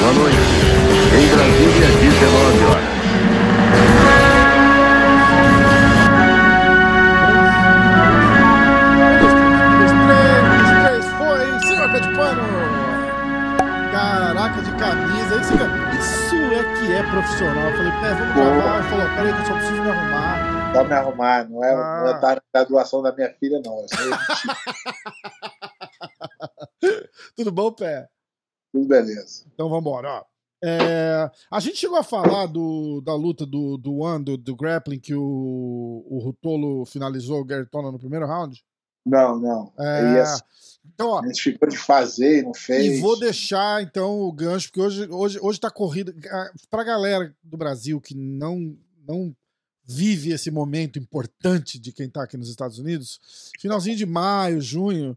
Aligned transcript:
Boa 0.00 0.12
noite. 0.14 0.36
Em 1.14 1.26
Brasília, 1.28 1.88
19 2.00 2.64
horas. 2.64 3.92
três, 9.72 11.06
foi, 11.18 11.60
senhor 11.66 11.90
pé 11.92 12.00
de 12.00 12.08
pano! 12.16 12.42
Caraca, 13.92 14.62
de 14.62 14.70
camisa, 14.72 15.36
isso, 15.36 15.54
é- 15.54 15.98
isso 15.98 16.34
é 16.36 16.74
que 16.76 16.92
é 16.94 17.02
profissional. 17.10 17.64
Eu 17.70 17.76
falei, 17.76 17.92
pé, 18.00 18.14
vamos 18.14 18.34
gravar. 18.34 18.74
Ele 18.78 18.88
falou, 18.88 19.06
peraí 19.16 19.32
que 19.32 19.40
eu 19.40 19.46
só 19.46 19.54
preciso 19.54 19.82
me 19.82 19.90
arrumar. 19.90 20.72
Só 20.74 20.84
me 20.84 20.92
arrumar, 20.94 21.48
não 21.48 21.64
é, 21.64 21.72
Ah. 21.72 22.00
não 22.04 22.08
é 22.08 22.12
na 22.12 22.18
graduação 22.52 23.02
da 23.02 23.14
minha 23.14 23.32
filha, 23.34 23.60
não. 23.64 23.80
É. 23.80 23.86
Tudo 27.36 27.50
bom, 27.52 27.72
pé? 27.72 28.08
Tudo 28.72 28.86
beleza. 28.86 29.44
Então 29.52 29.68
vambora, 29.68 30.08
ó. 30.08 30.24
É, 30.64 31.28
a 31.50 31.58
gente 31.58 31.76
chegou 31.76 31.98
a 31.98 32.04
falar 32.04 32.46
do, 32.46 33.00
da 33.00 33.14
luta 33.14 33.44
do, 33.44 33.76
do 33.76 33.98
One, 33.98 34.24
do, 34.24 34.54
grappling, 34.54 35.00
que 35.00 35.12
o, 35.12 36.06
o 36.08 36.20
Rutolo 36.22 36.86
finalizou 36.86 37.42
o 37.42 37.46
Gertona 37.46 37.90
no 37.90 37.98
primeiro 37.98 38.26
round. 38.26 38.64
Não, 39.04 39.36
não. 39.40 39.72
É, 39.76 40.02
E 40.02 40.18
assim, 40.20 40.42
então, 40.94 41.08
ó, 41.10 41.20
a 41.20 41.26
gente 41.26 41.42
ficou 41.42 41.68
de 41.68 41.76
fazer 41.76 42.38
e 42.38 42.42
não 42.42 42.54
fez. 42.54 42.98
E 42.98 43.00
vou 43.00 43.18
deixar, 43.18 43.82
então, 43.82 44.20
o 44.20 44.32
gancho, 44.32 44.68
porque 44.68 44.80
hoje, 44.80 45.08
hoje, 45.10 45.38
hoje 45.42 45.58
tá 45.58 45.68
corrida. 45.68 46.14
Pra 46.70 46.84
galera 46.84 47.34
do 47.42 47.56
Brasil 47.56 48.00
que 48.00 48.14
não, 48.14 48.76
não 49.04 49.34
vive 49.84 50.30
esse 50.30 50.50
momento 50.50 50.98
importante 50.98 51.78
de 51.78 51.92
quem 51.92 52.08
tá 52.08 52.22
aqui 52.22 52.36
nos 52.36 52.48
Estados 52.48 52.78
Unidos, 52.78 53.20
finalzinho 53.60 53.96
de 53.96 54.06
maio, 54.06 54.60
junho, 54.60 55.16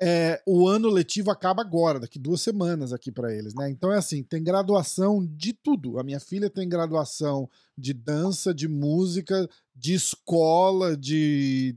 é, 0.00 0.42
o 0.46 0.68
ano 0.68 0.88
letivo 0.88 1.30
acaba 1.30 1.62
agora, 1.62 2.00
daqui 2.00 2.18
duas 2.18 2.42
semanas 2.42 2.92
aqui 2.92 3.12
pra 3.12 3.32
eles, 3.32 3.54
né? 3.54 3.70
Então 3.70 3.92
é 3.92 3.96
assim, 3.96 4.22
tem 4.22 4.42
graduação 4.42 5.24
de 5.24 5.52
tudo. 5.52 5.98
A 5.98 6.02
minha 6.02 6.20
filha 6.20 6.50
tem 6.50 6.68
graduação 6.68 7.48
de 7.78 7.94
dança, 7.94 8.52
de 8.52 8.68
música, 8.68 9.48
de 9.74 9.94
escola, 9.94 10.96
de, 10.96 11.76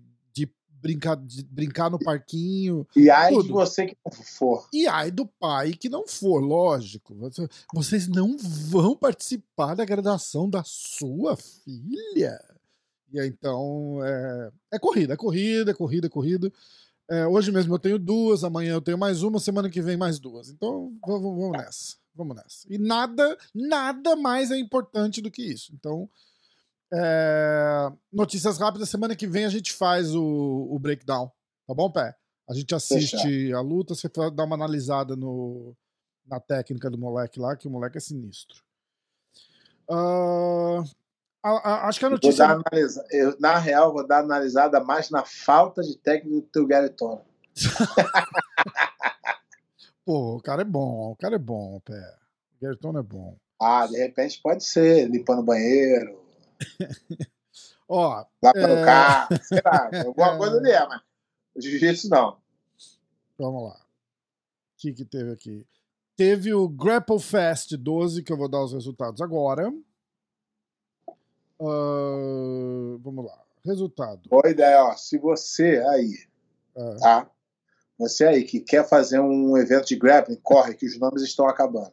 brincar, 0.87 1.15
de 1.17 1.43
brincar 1.43 1.89
no 1.91 1.99
parquinho. 1.99 2.87
E 2.95 3.03
de 3.03 3.29
tudo. 3.29 3.53
você 3.53 3.85
que 3.87 3.97
não 4.05 4.11
for. 4.23 4.67
E 4.73 4.87
ai 4.87 5.11
do 5.11 5.25
pai 5.25 5.73
que 5.73 5.89
não 5.89 6.07
for, 6.07 6.39
lógico. 6.39 7.13
Você- 7.15 7.47
Vocês 7.73 8.07
não 8.07 8.37
vão 8.37 8.95
participar 8.95 9.75
da 9.75 9.85
graduação 9.85 10.49
da 10.49 10.63
sua 10.65 11.35
filha. 11.35 12.39
E 13.11 13.19
aí, 13.19 13.27
então, 13.27 13.99
é, 14.03 14.51
é 14.73 14.79
corrida, 14.79 15.13
é 15.13 15.17
corrida, 15.17 15.71
é 15.71 15.73
corrida, 15.73 16.07
é 16.07 16.09
corrida. 16.09 16.51
É, 17.09 17.25
hoje 17.25 17.51
mesmo 17.53 17.73
eu 17.73 17.79
tenho 17.79 17.97
duas, 17.97 18.43
amanhã 18.43 18.73
eu 18.73 18.81
tenho 18.81 18.97
mais 18.97 19.23
uma, 19.23 19.39
semana 19.39 19.69
que 19.69 19.81
vem 19.81 19.95
mais 19.95 20.19
duas. 20.19 20.49
Então, 20.49 20.91
vamos, 21.05 21.21
vamos 21.21 21.51
nessa. 21.57 21.95
Vamos 22.13 22.35
nessa. 22.35 22.65
E 22.69 22.77
nada, 22.77 23.37
nada 23.53 24.15
mais 24.15 24.51
é 24.51 24.57
importante 24.57 25.21
do 25.21 25.31
que 25.31 25.41
isso. 25.41 25.71
Então, 25.73 26.09
é, 26.93 27.91
notícias 28.11 28.57
rápidas, 28.57 28.89
semana 28.89 29.15
que 29.15 29.27
vem 29.27 29.45
a 29.45 29.49
gente 29.49 29.73
faz 29.73 30.13
o, 30.15 30.67
o 30.71 30.79
breakdown. 30.79 31.31
Tá 31.67 31.73
bom, 31.73 31.91
Pé? 31.91 32.15
A 32.49 32.53
gente 32.53 32.73
assiste 32.73 33.51
a 33.53 33.59
luta, 33.59 33.93
você 33.93 34.09
dar 34.33 34.45
uma 34.45 34.55
analisada 34.55 35.15
no, 35.15 35.75
na 36.25 36.39
técnica 36.39 36.89
do 36.89 36.97
moleque 36.97 37.39
lá, 37.39 37.55
que 37.57 37.67
o 37.67 37.71
moleque 37.71 37.97
é 37.97 38.01
sinistro. 38.01 38.63
Ah, 39.89 40.83
a- 41.43 41.49
a- 41.71 41.87
acho 41.87 41.99
que 41.99 42.05
a 42.05 42.09
notícia. 42.09 42.45
analisa- 42.45 43.05
eu, 43.11 43.35
na 43.39 43.57
real, 43.57 43.91
vou 43.93 44.05
dar 44.07 44.19
analisada 44.19 44.79
mais 44.81 45.09
na 45.09 45.23
falta 45.25 45.81
de 45.81 45.97
técnica 45.97 46.35
do 46.35 46.41
teu 46.43 46.65
Garetona. 46.65 47.21
Pô, 50.05 50.37
o 50.37 50.41
cara 50.41 50.61
é 50.61 50.65
bom, 50.65 51.11
o 51.11 51.15
cara 51.17 51.35
é 51.35 51.39
bom, 51.39 51.81
Pé. 51.81 51.99
O 52.55 52.65
Gerton 52.65 52.97
é 52.97 53.03
bom. 53.03 53.35
Ah, 53.61 53.85
de 53.87 53.97
repente 53.97 54.39
pode 54.41 54.63
ser, 54.63 55.09
limpando 55.09 55.39
o 55.39 55.43
banheiro, 55.45 56.17
Ó, 57.89 58.25
lavando 58.43 58.67
É. 58.73 58.81
o 58.81 58.85
carro, 58.85 59.27
sei 59.43 59.61
lá, 59.63 59.89
alguma 60.05 60.37
coisa 60.37 60.57
ali 60.57 60.71
é, 60.71 60.87
mas 60.87 61.01
jiu-jitsu 61.57 62.09
não. 62.09 62.37
vamos 63.37 63.63
lá. 63.63 63.75
O 63.75 64.77
que, 64.79 64.93
que 64.93 65.05
teve 65.05 65.31
aqui? 65.31 65.65
Teve 66.15 66.53
o 66.53 66.67
Grapple 66.67 67.19
Fest 67.19 67.73
12, 67.75 68.23
que 68.23 68.31
eu 68.33 68.37
vou 68.37 68.49
dar 68.49 68.63
os 68.63 68.73
resultados 68.73 69.21
agora. 69.21 69.71
Ah, 71.59 72.97
vamos 72.99 73.25
lá. 73.25 73.39
Resultado. 73.65 74.29
Boa 74.29 74.49
ideia, 74.49 74.83
ó. 74.83 74.95
Se 74.95 75.17
você 75.17 75.83
aí, 75.89 76.13
Ah, 76.75 76.95
tá? 76.99 77.31
Você 77.97 78.25
aí 78.25 78.43
que 78.43 78.59
quer 78.59 78.87
fazer 78.87 79.19
um 79.19 79.57
evento 79.57 79.87
de 79.87 79.95
grappling, 79.95 80.35
corre, 80.43 80.75
que 80.75 80.85
os 80.85 80.99
nomes 80.99 81.23
estão 81.23 81.47
acabando. 81.47 81.91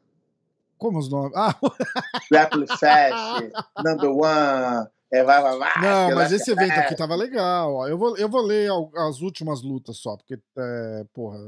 Como 0.79 0.99
os 0.99 1.09
nomes? 1.11 1.33
Ah, 1.37 1.55
Grappling 2.31 2.67
Fest, 2.67 3.53
Number 3.85 4.11
One, 4.11 4.89
é, 5.13 5.23
vai, 5.23 5.41
vai, 5.43 5.59
vai. 5.59 5.81
Não, 5.81 6.15
mas 6.17 6.33
esse 6.33 6.51
evento 6.51 6.73
aqui 6.73 6.97
tava 6.97 7.15
legal. 7.15 7.75
Ó. 7.75 7.87
Eu, 7.89 7.97
vou, 7.97 8.17
eu 8.17 8.29
vou 8.29 8.43
ler 8.43 8.69
as 9.09 9.21
últimas 9.21 9.63
lutas 9.63 9.99
só, 9.99 10.17
porque, 10.17 10.39
é, 10.59 11.05
porra. 11.13 11.39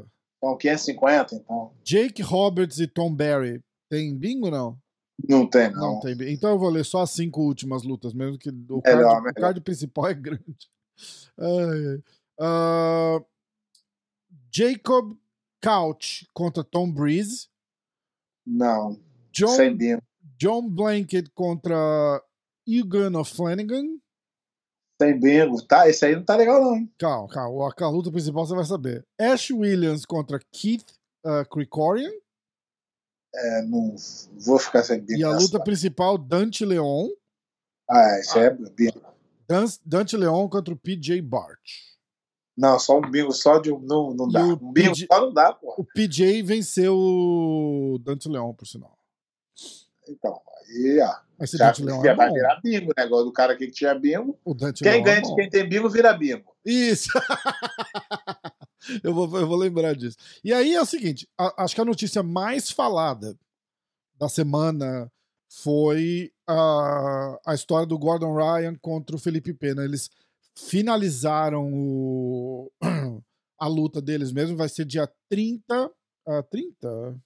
São 0.43 0.57
550, 0.57 1.35
então. 1.35 1.73
Jake 1.83 2.23
Roberts 2.23 2.79
e 2.79 2.87
Tom 2.87 3.13
Barry. 3.13 3.61
Tem 3.89 4.15
bingo 4.17 4.51
não? 4.51 4.79
Não 5.29 5.49
tem, 5.49 5.71
Não, 5.73 5.95
não. 5.95 6.01
tem 6.01 6.15
bingo. 6.17 6.31
Então 6.31 6.51
eu 6.51 6.59
vou 6.59 6.69
ler 6.69 6.85
só 6.85 7.03
as 7.03 7.11
cinco 7.11 7.41
últimas 7.41 7.83
lutas, 7.83 8.13
mesmo 8.13 8.39
que 8.39 8.51
o 8.51 8.83
card, 8.83 9.03
o 9.03 9.21
melhor. 9.21 9.33
card 9.35 9.61
principal 9.63 10.07
é 10.09 10.15
grande. 10.15 10.71
Ah, 12.39 13.19
Jacob 14.55 15.17
Couch 15.63 16.29
contra 16.35 16.63
Tom 16.63 16.91
Breeze. 16.93 17.49
Não, 18.47 19.01
John. 19.37 20.01
John 20.39 20.69
Blanket 20.69 21.29
contra 21.35 22.23
Egan 22.67 23.23
Flanagan. 23.25 23.99
Sem 25.01 25.19
bingo. 25.19 25.63
Tá, 25.63 25.89
esse 25.89 26.05
aí 26.07 26.17
não 26.17 26.25
tá 26.25 26.37
legal, 26.37 26.61
não. 26.63 26.77
hein? 26.77 26.93
Calma, 26.99 27.29
calma. 27.29 27.69
A, 27.79 27.85
a 27.85 27.91
luta 27.91 28.11
principal 28.11 28.47
você 28.47 28.55
vai 28.55 28.65
saber. 28.65 29.07
Ash 29.21 29.51
Williams 29.51 30.05
contra 30.07 30.39
Keith 30.53 30.85
uh, 31.25 31.47
Krikorian. 31.51 32.11
É, 33.35 33.63
não 33.63 33.95
vou 34.39 34.59
ficar 34.59 34.83
sem 34.83 34.99
bingo. 35.01 35.21
E 35.21 35.25
a 35.25 35.31
luta 35.37 35.63
principal, 35.63 36.17
Dante 36.17 36.65
Leon. 36.65 37.09
Ah, 37.89 38.19
esse 38.19 38.39
aí 38.39 38.47
é 38.47 38.51
bingo. 38.51 39.01
Dan- 39.49 39.67
Dante 39.85 40.17
Leon 40.17 40.49
contra 40.49 40.73
o 40.73 40.77
PJ 40.77 41.21
Bart. 41.23 41.61
Não, 42.57 42.79
só 42.79 42.99
um 42.99 43.11
bingo 43.11 43.33
só 43.33 43.59
de 43.59 43.71
um. 43.71 43.79
Não, 43.81 44.15
não 44.15 44.29
E 44.31 44.33
dá. 44.33 44.43
Um 44.45 44.73
bingo 44.73 44.93
PG 44.95 45.07
só 45.13 45.21
não 45.21 45.33
dá, 45.33 45.53
pô. 45.53 45.75
O 45.77 45.85
PJ 45.85 46.43
venceu 46.43 46.97
o 46.97 47.99
Dante 48.03 48.29
Leon, 48.31 48.55
por 48.55 48.67
sinal. 48.67 48.97
Então, 50.09 50.41
aí, 50.69 51.00
ó. 51.00 51.27
Esse 51.43 51.56
Já, 51.59 51.67
Dante 51.72 51.84
já 51.84 52.12
é 52.12 52.15
vai 52.15 52.28
bom. 52.28 52.34
virar 52.34 52.61
bingo, 52.62 52.93
né? 52.97 53.05
Igual 53.05 53.25
do 53.25 53.33
cara 53.33 53.53
aqui 53.53 53.67
que 53.67 53.72
tinha 53.72 53.94
bingo. 53.94 54.39
Quem 54.83 54.93
Leon 54.93 55.03
ganha 55.03 55.19
é 55.19 55.21
de 55.21 55.34
quem 55.34 55.50
tem 55.50 55.69
bingo 55.69 55.91
vira 55.91 56.12
bingo. 56.15 56.56
Isso! 56.65 57.11
eu, 59.03 59.12
vou, 59.15 59.25
eu 59.39 59.47
vou 59.47 59.56
lembrar 59.56 59.95
disso. 59.95 60.16
E 60.43 60.53
aí 60.53 60.75
é 60.75 60.81
o 60.81 60.87
seguinte: 60.87 61.28
a- 61.39 61.65
acho 61.65 61.75
que 61.75 61.81
a 61.81 61.84
notícia 61.84 62.22
mais 62.22 62.71
falada 62.71 63.37
da 64.19 64.28
semana 64.28 65.11
foi 65.50 66.33
a, 66.49 67.39
a 67.47 67.55
história 67.55 67.87
do 67.87 67.99
Gordon 67.99 68.34
Ryan 68.34 68.75
contra 68.81 69.15
o 69.16 69.19
Felipe 69.19 69.53
Pena. 69.53 69.84
Eles 69.84 70.11
finalizaram 70.56 71.71
o- 71.72 72.71
a 73.61 73.66
luta 73.66 74.00
deles 74.00 74.33
mesmo. 74.33 74.56
Vai 74.56 74.69
ser 74.69 74.84
dia 74.87 75.06
30. 75.28 75.91
ah, 76.27 76.43
30? 76.43 77.21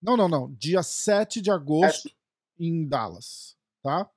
Não, 0.00 0.16
não, 0.16 0.28
não. 0.28 0.52
Dia 0.54 0.82
7 0.82 1.40
de 1.40 1.50
agosto 1.50 2.10
em 2.58 2.86
Dallas, 2.86 3.56
tá? 3.82 4.10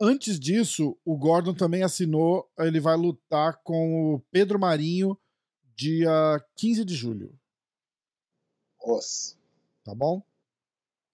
Antes 0.00 0.38
disso, 0.38 0.96
o 1.04 1.16
Gordon 1.16 1.54
também 1.54 1.82
assinou, 1.82 2.50
ele 2.58 2.80
vai 2.80 2.96
lutar 2.96 3.60
com 3.62 4.14
o 4.14 4.20
Pedro 4.30 4.58
Marinho 4.58 5.18
dia 5.76 6.44
15 6.56 6.84
de 6.84 6.94
julho, 6.94 7.36
Nossa. 8.84 9.36
tá 9.84 9.94
bom? 9.94 10.22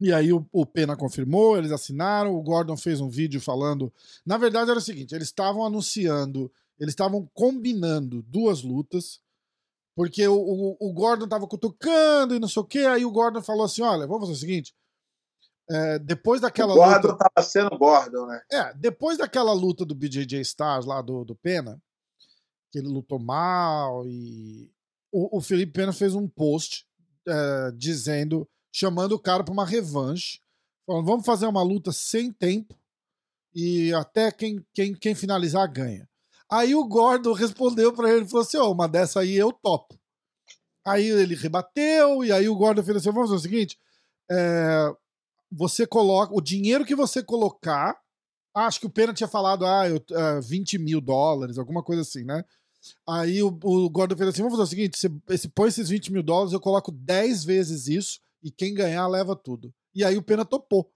E 0.00 0.12
aí 0.12 0.32
o, 0.32 0.46
o 0.50 0.64
Pena 0.64 0.96
confirmou, 0.96 1.58
eles 1.58 1.70
assinaram, 1.72 2.34
o 2.34 2.42
Gordon 2.42 2.76
fez 2.76 3.00
um 3.00 3.08
vídeo 3.08 3.40
falando. 3.40 3.92
Na 4.24 4.38
verdade 4.38 4.70
era 4.70 4.78
o 4.78 4.82
seguinte, 4.82 5.14
eles 5.14 5.28
estavam 5.28 5.64
anunciando, 5.64 6.50
eles 6.78 6.92
estavam 6.92 7.28
combinando 7.34 8.22
duas 8.22 8.62
lutas, 8.62 9.20
porque 9.94 10.26
o, 10.26 10.34
o, 10.34 10.76
o 10.80 10.92
Gordon 10.92 11.28
tava 11.28 11.46
cutucando 11.46 12.34
e 12.34 12.40
não 12.40 12.48
sei 12.48 12.62
o 12.62 12.66
que, 12.66 12.86
aí 12.86 13.04
o 13.04 13.10
Gordon 13.10 13.42
falou 13.42 13.64
assim, 13.64 13.82
olha, 13.82 14.06
vamos 14.06 14.22
fazer 14.22 14.32
o 14.32 14.40
seguinte, 14.40 14.74
é, 15.70 16.00
depois 16.00 16.40
daquela 16.40 16.72
o 16.72 16.76
Gordon 16.76 17.08
luta... 17.12 17.30
tava 17.32 17.46
sendo 17.46 17.78
Gordon, 17.78 18.26
né? 18.26 18.42
É, 18.50 18.74
depois 18.74 19.16
daquela 19.18 19.52
luta 19.52 19.84
do 19.84 19.94
BJJ 19.94 20.40
Stars 20.40 20.84
lá 20.84 21.00
do, 21.00 21.24
do 21.24 21.36
Pena, 21.36 21.80
que 22.72 22.78
ele 22.78 22.88
lutou 22.88 23.20
mal 23.20 24.04
e. 24.04 24.68
O, 25.12 25.38
o 25.38 25.40
Felipe 25.40 25.72
Pena 25.72 25.92
fez 25.92 26.14
um 26.14 26.28
post 26.28 26.86
é, 27.26 27.70
dizendo, 27.76 28.48
chamando 28.72 29.12
o 29.12 29.18
cara 29.18 29.44
pra 29.44 29.52
uma 29.52 29.64
revanche, 29.64 30.40
falando: 30.84 31.06
vamos 31.06 31.24
fazer 31.24 31.46
uma 31.46 31.62
luta 31.62 31.92
sem 31.92 32.32
tempo 32.32 32.76
e 33.54 33.94
até 33.94 34.32
quem, 34.32 34.66
quem, 34.74 34.92
quem 34.92 35.14
finalizar 35.14 35.70
ganha. 35.70 36.08
Aí 36.50 36.74
o 36.74 36.84
Gordon 36.84 37.32
respondeu 37.32 37.92
pra 37.92 38.10
ele, 38.10 38.26
falou 38.26 38.42
assim, 38.42 38.56
ó, 38.56 38.72
uma 38.72 38.88
dessa 38.88 39.20
aí 39.20 39.36
eu 39.36 39.52
topo. 39.52 39.98
Aí 40.84 41.06
ele 41.06 41.34
rebateu, 41.34 42.24
e 42.24 42.32
aí 42.32 42.48
o 42.48 42.56
Gordon 42.56 42.82
fez 42.82 42.96
assim, 42.96 43.10
vamos 43.12 43.30
fazer 43.30 43.38
o 43.38 43.42
seguinte, 43.42 43.78
é, 44.30 44.92
você 45.50 45.86
coloca, 45.86 46.34
o 46.34 46.40
dinheiro 46.40 46.84
que 46.84 46.94
você 46.94 47.22
colocar, 47.22 47.96
acho 48.54 48.80
que 48.80 48.86
o 48.86 48.90
Pena 48.90 49.12
tinha 49.12 49.28
falado, 49.28 49.64
ah, 49.66 49.88
eu, 49.88 49.96
uh, 49.96 50.42
20 50.42 50.78
mil 50.78 51.00
dólares, 51.00 51.58
alguma 51.58 51.82
coisa 51.82 52.02
assim, 52.02 52.24
né? 52.24 52.44
Aí 53.06 53.42
o, 53.42 53.48
o 53.62 53.90
Gordon 53.90 54.16
fez 54.16 54.30
assim, 54.30 54.42
vamos 54.42 54.56
fazer 54.56 54.66
o 54.66 54.70
seguinte, 54.70 54.98
você, 54.98 55.08
você 55.26 55.48
põe 55.48 55.68
esses 55.68 55.88
20 55.88 56.12
mil 56.12 56.22
dólares, 56.22 56.52
eu 56.52 56.60
coloco 56.60 56.90
10 56.90 57.44
vezes 57.44 57.86
isso, 57.86 58.20
e 58.42 58.50
quem 58.50 58.74
ganhar 58.74 59.06
leva 59.06 59.36
tudo. 59.36 59.72
E 59.94 60.04
aí 60.04 60.16
o 60.16 60.22
Pena 60.22 60.44
topou. 60.44 60.90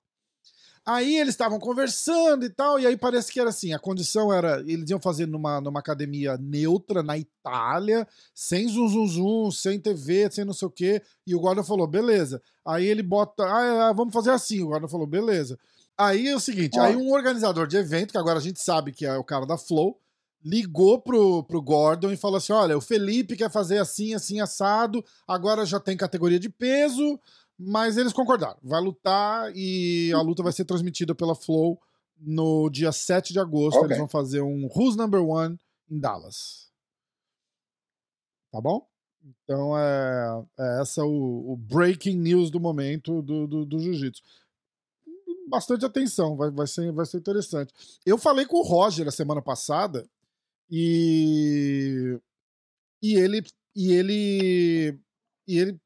Aí 0.87 1.17
eles 1.17 1.33
estavam 1.33 1.59
conversando 1.59 2.45
e 2.45 2.51
tal, 2.51 2.79
e 2.79 2.87
aí 2.87 2.95
parece 2.95 3.33
que 3.33 3.41
era 3.41 3.49
assim: 3.49 3.73
a 3.73 3.79
condição 3.79 4.31
era. 4.31 4.61
Eles 4.67 4.91
iam 4.91 5.01
fazer 5.01 5.27
numa, 5.27 5.59
numa 5.61 5.81
academia 5.81 6.37
neutra 6.37 7.03
na 7.03 7.17
Itália, 7.17 8.07
sem 8.35 8.69
zum 8.69 8.89
zum 8.89 9.07
zum, 9.07 9.51
sem 9.51 9.81
TV, 9.81 10.31
sem 10.31 10.45
não 10.45 10.53
sei 10.53 10.69
o 10.69 10.71
quê. 10.71 11.03
E 11.27 11.35
o 11.35 11.41
Gordon 11.41 11.65
falou: 11.65 11.87
beleza. 11.87 12.43
Aí 12.67 12.85
ele 12.85 13.03
bota. 13.03 13.45
Ah, 13.45 13.93
vamos 13.95 14.13
fazer 14.13 14.31
assim. 14.31 14.63
O 14.63 14.67
Gordon 14.67 14.89
falou: 14.89 15.07
beleza. 15.07 15.59
Aí 15.97 16.29
é 16.29 16.37
o 16.37 16.41
seguinte: 16.41 16.79
aí 16.79 16.95
um 16.95 17.13
organizador 17.13 17.67
de 17.67 17.79
evento, 17.79 18.13
que 18.13 18.19
agora 18.19 18.39
a 18.39 18.43
gente 18.43 18.61
sabe 18.61 18.93
que 18.93 19.07
é 19.07 19.17
o 19.17 19.25
cara 19.25 19.47
da 19.47 19.57
Flow, 19.57 19.99
ligou 20.45 21.01
pro, 21.01 21.43
pro 21.45 21.63
Gordon 21.63 22.11
e 22.11 22.17
falou 22.17 22.37
assim: 22.37 22.53
olha, 22.53 22.77
o 22.77 22.81
Felipe 22.81 23.37
quer 23.37 23.51
fazer 23.51 23.79
assim, 23.79 24.13
assim, 24.13 24.41
assado, 24.41 25.03
agora 25.27 25.65
já 25.65 25.81
tem 25.81 25.97
categoria 25.97 26.39
de 26.39 26.51
peso. 26.51 27.19
Mas 27.59 27.97
eles 27.97 28.13
concordaram. 28.13 28.59
Vai 28.63 28.81
lutar 28.81 29.53
e 29.55 30.13
a 30.13 30.21
luta 30.21 30.43
vai 30.43 30.53
ser 30.53 30.65
transmitida 30.65 31.15
pela 31.15 31.35
Flow 31.35 31.81
no 32.19 32.69
dia 32.69 32.93
7 32.93 33.33
de 33.33 33.39
agosto. 33.39 33.77
Okay. 33.77 33.89
Eles 33.89 33.99
vão 33.99 34.09
fazer 34.09 34.41
um 34.41 34.69
Who's 34.75 34.97
Number 34.97 35.23
One 35.23 35.59
em 35.91 35.99
Dallas. 35.99 36.71
Tá 38.51 38.61
bom? 38.61 38.87
Então 39.25 39.77
é, 39.79 40.45
é 40.59 40.81
essa 40.83 41.05
o, 41.05 41.53
o, 41.53 41.57
breaking 41.57 42.17
news 42.17 42.51
do 42.51 42.61
momento 42.61 43.23
do, 43.23 43.47
do, 43.47 43.65
do 43.65 43.79
jiu-jitsu. 43.79 44.23
Bastante 45.49 45.85
atenção, 45.85 46.37
vai, 46.37 46.51
vai, 46.51 46.67
ser, 46.67 46.93
vai 46.93 47.07
ser 47.07 47.19
interessante. 47.19 47.73
Eu 48.05 48.19
falei 48.19 48.47
com 48.47 48.59
o 48.59 48.63
Roger 48.63 49.07
a 49.09 49.11
semana 49.11 49.41
passada 49.41 50.09
e, 50.71 52.19
e 53.03 53.15
ele 53.15 53.43
e 53.75 53.93
ele 53.93 54.99
e 55.47 55.59
ele 55.59 55.81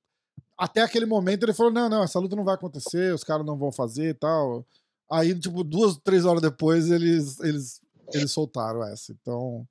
até 0.59 0.83
aquele 0.83 1.07
momento 1.07 1.45
ele 1.45 1.55
falou: 1.55 1.73
não, 1.73 1.89
não, 1.89 2.03
essa 2.03 2.19
luta 2.19 2.35
não 2.35 2.45
vai 2.45 2.57
acontecer, 2.57 3.15
os 3.15 3.23
caras 3.23 3.47
não 3.47 3.57
vão 3.57 3.71
fazer 3.71 4.11
e 4.11 4.15
tal. 4.15 4.67
Aí, 5.11 5.39
tipo, 5.39 5.63
duas, 5.63 5.97
três 5.99 6.25
horas 6.25 6.43
depois, 6.43 6.91
eles, 6.91 7.39
eles, 7.41 7.81
eles 8.13 8.33
soltaram 8.33 8.83
essa. 8.83 9.13
Então. 9.13 9.67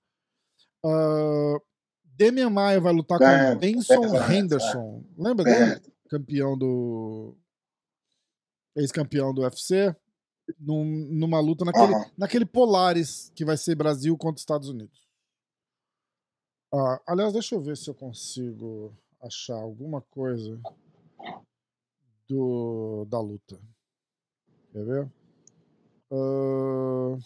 Uh, 0.84 1.62
Demian 2.04 2.50
Maia 2.50 2.80
vai 2.80 2.94
lutar 2.94 3.22
é, 3.22 3.54
com 3.54 3.60
Benson 3.60 4.16
é, 4.16 4.36
Henderson. 4.36 5.04
É. 5.20 5.22
Lembra 5.22 5.50
é. 5.50 5.76
dele? 5.76 5.94
Campeão 6.10 6.58
do. 6.58 7.36
Ex-campeão 8.76 9.34
do 9.34 9.42
UFC. 9.42 9.96
Num, 10.58 10.86
numa 11.12 11.42
luta 11.42 11.66
naquele, 11.66 11.94
uhum. 11.94 12.06
naquele 12.18 12.46
Polaris 12.46 13.30
que 13.36 13.44
vai 13.44 13.58
ser 13.58 13.76
Brasil 13.76 14.18
contra 14.18 14.40
Estados 14.40 14.70
Unidos. 14.70 15.06
Uh, 16.74 16.98
aliás, 17.06 17.34
deixa 17.34 17.54
eu 17.54 17.62
ver 17.62 17.76
se 17.76 17.90
eu 17.90 17.94
consigo 17.94 18.96
achar 19.28 19.56
alguma 19.56 20.02
coisa 20.02 20.60
do, 22.28 23.06
da 23.06 23.20
luta. 23.20 23.60
Quer 24.72 24.86
ver? 24.86 25.12
Uh... 26.12 27.18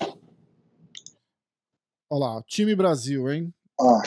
Olha 2.10 2.26
lá, 2.26 2.44
time 2.44 2.76
Brasil, 2.76 3.32
hein? 3.32 3.54
Ah. 3.80 4.02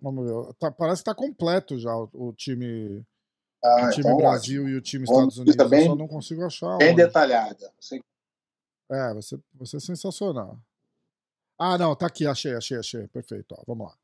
Vamos 0.00 0.24
ver. 0.24 0.54
Tá, 0.54 0.70
parece 0.70 1.02
que 1.02 1.06
tá 1.06 1.14
completo 1.14 1.78
já 1.78 1.94
o, 1.94 2.08
o 2.14 2.32
time. 2.32 3.04
Ah, 3.62 3.86
o 3.86 3.90
time 3.90 4.06
então 4.06 4.16
Brasil 4.16 4.62
ótimo. 4.62 4.74
e 4.74 4.78
o 4.78 4.80
time 4.80 5.04
Estados 5.04 5.38
Unidos. 5.38 5.68
Bem, 5.68 5.80
Eu 5.82 5.86
só 5.86 5.96
não 5.96 6.08
consigo 6.08 6.44
achar. 6.44 6.78
Bem 6.78 6.92
onde. 6.92 7.04
detalhada. 7.04 7.72
Sim. 7.80 8.00
É, 8.90 9.12
vai 9.12 9.22
ser, 9.22 9.40
vai 9.52 9.66
ser 9.66 9.80
sensacional. 9.80 10.58
Ah, 11.58 11.76
não, 11.76 11.96
tá 11.96 12.06
aqui, 12.06 12.26
achei, 12.26 12.54
achei, 12.54 12.78
achei. 12.78 13.08
Perfeito, 13.08 13.54
ó, 13.58 13.62
vamos 13.66 13.88
lá. 13.88 13.98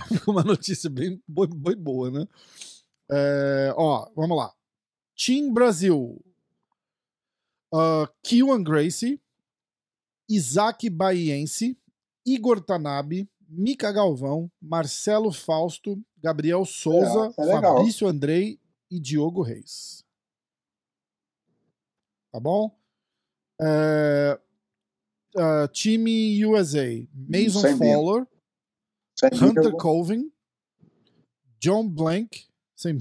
Uma 0.26 0.42
notícia 0.42 0.88
bem, 0.88 1.22
bem 1.26 1.76
boa, 1.76 2.10
né? 2.10 2.26
É, 3.10 3.72
ó, 3.76 4.10
vamos 4.14 4.36
lá. 4.36 4.52
Team 5.16 5.52
Brasil. 5.52 6.22
Uh, 7.72 8.08
Kiwan 8.22 8.62
Gracie, 8.62 9.20
Isaac 10.28 10.88
Baiense, 10.88 11.76
Igor 12.24 12.62
Tanabe, 12.62 13.28
Mica 13.48 13.92
Galvão, 13.92 14.50
Marcelo 14.60 15.32
Fausto, 15.32 16.00
Gabriel 16.22 16.64
Souza, 16.64 17.34
é, 17.38 17.42
é 17.42 17.60
Fabrício 17.60 18.06
Andrei 18.06 18.58
e 18.90 18.98
Diogo 18.98 19.42
Reis. 19.42 20.04
Tá 22.32 22.40
bom? 22.40 22.74
Uh, 23.60 24.38
time 25.72 26.44
USA: 26.44 27.06
Mason 27.12 27.76
Fowler, 27.76 28.26
Hunter 29.40 29.72
Colvin, 29.72 30.30
John 31.60 31.88
Blank, 31.88 32.46
sem 32.76 32.96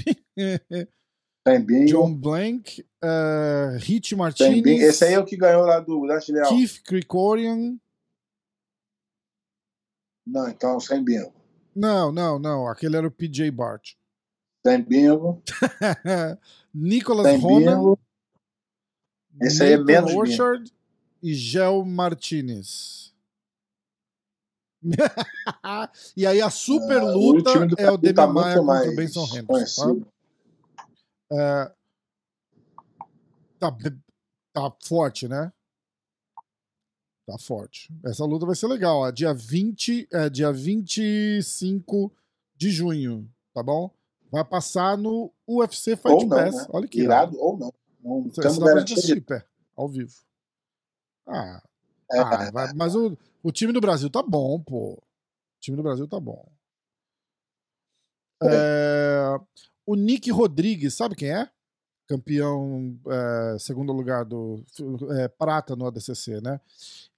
Tembinho. 1.43 1.87
John 1.87 2.13
Blank, 2.13 2.85
uh, 3.03 3.77
Hit 3.79 4.15
Martinez. 4.15 4.81
Esse 4.81 5.05
aí 5.05 5.13
é 5.13 5.19
o 5.19 5.25
que 5.25 5.37
ganhou 5.37 5.65
lá 5.65 5.79
do 5.79 6.05
Dante 6.05 6.31
Leal. 6.31 6.49
Keith 6.49 6.81
Krikorian. 6.83 7.77
Não, 10.25 10.49
então 10.49 10.77
sem 10.79 11.01
bingo. 11.01 11.33
Não, 11.73 12.11
não, 12.11 12.37
não. 12.37 12.67
Aquele 12.67 12.97
era 12.97 13.07
o 13.07 13.11
PJ 13.11 13.49
Bart. 13.51 13.93
Sem 14.65 14.81
bingo. 14.81 15.41
Sem 17.23 17.39
Ronan. 17.39 17.77
Bingo. 17.77 17.99
Esse 19.41 19.63
aí 19.63 19.73
é 19.73 19.77
menos 19.77 20.13
Orchard 20.13 20.63
bingo. 20.63 20.75
e 21.23 21.33
Gel 21.33 21.85
Martinez. 21.85 23.06
e 26.15 26.25
aí 26.25 26.41
a 26.41 26.49
super 26.49 27.03
luta 27.03 27.51
o 27.51 27.63
é 27.77 27.91
o 27.91 27.97
Demian 27.97 28.13
tá 28.15 28.27
Maia 28.27 28.57
contra 28.57 28.91
o 28.91 28.95
Benson 28.95 29.25
Henderson. 29.35 29.99
Tá? 29.99 30.07
É, 31.31 31.71
tá, 33.59 33.77
tá 34.53 34.73
forte, 34.83 35.27
né? 35.27 35.51
Tá 37.25 37.37
forte. 37.37 37.93
Essa 38.05 38.23
luta 38.23 38.45
vai 38.45 38.55
ser 38.55 38.67
legal. 38.67 38.99
Ó. 38.99 39.11
Dia 39.11 39.33
20, 39.33 40.07
é, 40.11 40.29
dia 40.29 40.51
25 40.51 42.11
de 42.55 42.69
junho, 42.71 43.29
tá 43.53 43.61
bom? 43.61 43.91
Vai 44.31 44.45
passar 44.45 44.97
no 44.97 45.31
UFC 45.47 45.95
Fight 45.95 46.23
ou 46.23 46.29
Pass. 46.29 46.53
Não, 46.53 46.61
né? 46.61 46.67
Olha 46.69 46.87
que 46.87 47.01
irado. 47.01 47.33
irado. 47.33 47.43
ou 47.43 47.57
não. 47.57 47.73
Não 48.03 48.29
pra 48.29 48.81
assistir, 48.81 49.21
pé, 49.21 49.45
ao 49.75 49.89
vivo. 49.89 50.13
Ah, 51.27 51.61
é. 52.11 52.19
ah 52.19 52.51
vai, 52.51 52.73
mas 52.73 52.95
o, 52.95 53.17
o 53.47 53.51
time 53.51 53.71
do 53.71 53.79
Brasil 53.79 54.09
tá 54.09 54.21
bom, 54.21 54.59
pô. 54.59 54.95
O 54.95 55.01
time 55.61 55.77
do 55.77 55.83
Brasil 55.83 56.05
tá 56.05 56.19
bom. 56.19 56.45
É. 58.43 59.39
O 59.85 59.95
Nick 59.95 60.29
Rodrigues, 60.29 60.95
sabe 60.95 61.15
quem 61.15 61.31
é? 61.31 61.49
Campeão, 62.09 62.99
é, 63.07 63.57
segundo 63.57 63.93
lugar 63.93 64.25
do 64.25 64.61
é, 65.17 65.29
prata 65.29 65.77
no 65.77 65.87
ADCC, 65.87 66.41
né? 66.41 66.59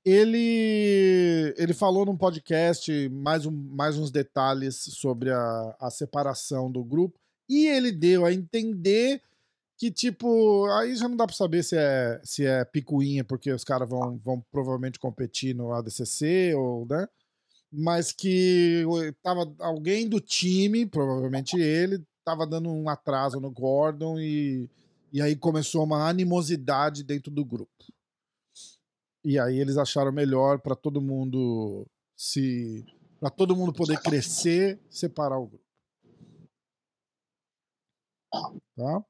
Ele, 0.06 1.52
ele 1.58 1.74
falou 1.74 2.06
num 2.06 2.16
podcast 2.16 3.10
mais, 3.10 3.48
um, 3.48 3.52
mais 3.52 3.98
uns 3.98 4.12
detalhes 4.12 4.76
sobre 4.76 5.32
a, 5.32 5.76
a 5.80 5.90
separação 5.90 6.72
do 6.72 6.84
grupo 6.84 7.20
e 7.50 7.66
ele 7.66 7.92
deu 7.92 8.24
a 8.24 8.32
entender 8.32 9.20
que, 9.80 9.90
tipo, 9.90 10.66
aí 10.72 10.94
já 10.94 11.08
não 11.08 11.16
dá 11.16 11.26
pra 11.26 11.34
saber 11.34 11.64
se 11.64 11.78
é, 11.78 12.20
se 12.22 12.46
é 12.46 12.66
picuinha, 12.66 13.24
porque 13.24 13.50
os 13.50 13.64
caras 13.64 13.90
vão, 13.90 14.18
vão 14.18 14.42
provavelmente 14.52 15.00
competir 15.00 15.56
no 15.56 15.72
ADCC, 15.72 16.54
ou, 16.54 16.86
né? 16.86 17.08
Mas 17.72 18.12
que 18.12 18.84
tava 19.24 19.56
alguém 19.60 20.10
do 20.10 20.20
time, 20.20 20.86
provavelmente 20.86 21.58
ele, 21.58 22.06
estava 22.18 22.46
dando 22.46 22.70
um 22.70 22.90
atraso 22.90 23.40
no 23.40 23.50
Gordon 23.50 24.20
e, 24.20 24.70
e 25.14 25.22
aí 25.22 25.34
começou 25.34 25.86
uma 25.86 26.10
animosidade 26.10 27.02
dentro 27.02 27.32
do 27.32 27.46
grupo. 27.46 27.72
E 29.24 29.40
aí 29.40 29.60
eles 29.60 29.78
acharam 29.78 30.12
melhor 30.12 30.60
para 30.60 30.76
todo 30.76 31.02
mundo 31.02 31.88
se 32.18 32.86
para 33.18 33.30
todo 33.30 33.56
mundo 33.56 33.72
poder 33.72 34.02
crescer, 34.02 34.78
separar 34.90 35.38
o 35.40 35.48
grupo. 35.48 35.64
Tá? 38.76 39.04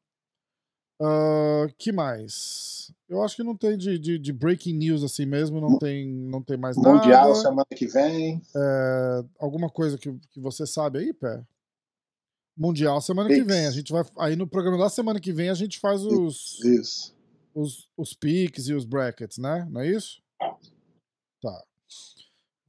Uh, 1.02 1.74
que 1.78 1.92
mais? 1.92 2.92
Eu 3.08 3.24
acho 3.24 3.36
que 3.36 3.44
não 3.44 3.56
tem 3.56 3.78
de, 3.78 3.98
de, 3.98 4.20
de, 4.20 4.34
breaking 4.34 4.74
news 4.74 5.02
assim 5.02 5.26
mesmo, 5.26 5.62
não 5.62 5.80
tem, 5.80 6.06
não 6.06 6.44
tem 6.44 6.58
mais 6.58 6.76
Mundial 6.76 6.94
nada. 6.94 7.06
Mundial 7.06 7.36
semana 7.36 7.66
que 7.74 7.88
vem. 7.88 8.42
É, 8.56 9.26
alguma 9.40 9.70
coisa 9.70 9.98
que, 9.98 10.14
que 10.30 10.40
você 10.40 10.68
sabe 10.68 11.00
aí, 11.00 11.14
Pé? 11.14 11.42
Mundial 12.56 13.00
semana 13.00 13.30
que 13.30 13.42
vem. 13.42 13.66
A 13.66 13.72
gente 13.72 13.92
vai. 13.92 14.04
Aí 14.18 14.36
no 14.36 14.46
programa 14.46 14.78
da 14.78 14.90
semana 14.90 15.20
que 15.20 15.32
vem 15.32 15.50
a 15.50 15.54
gente 15.54 15.80
faz 15.80 16.04
os. 16.04 16.60
Isso. 16.64 17.16
Os, 17.56 17.90
os 17.98 18.14
picks 18.14 18.68
e 18.68 18.74
os 18.74 18.86
brackets, 18.86 19.38
né? 19.38 19.66
Não 19.72 19.82
é 19.82 19.88
isso? 19.90 20.22
Tá. 21.42 21.64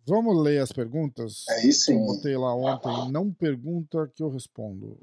Vamos 0.07 0.43
ler 0.43 0.63
as 0.63 0.73
perguntas? 0.73 1.45
Aí 1.49 1.73
sim. 1.73 2.01
Eu 2.01 2.07
botei 2.07 2.37
lá 2.37 2.55
ontem, 2.55 3.11
não 3.13 3.33
pergunta 3.33 4.11
que 4.15 4.23
eu 4.23 4.31
respondo. 4.31 4.97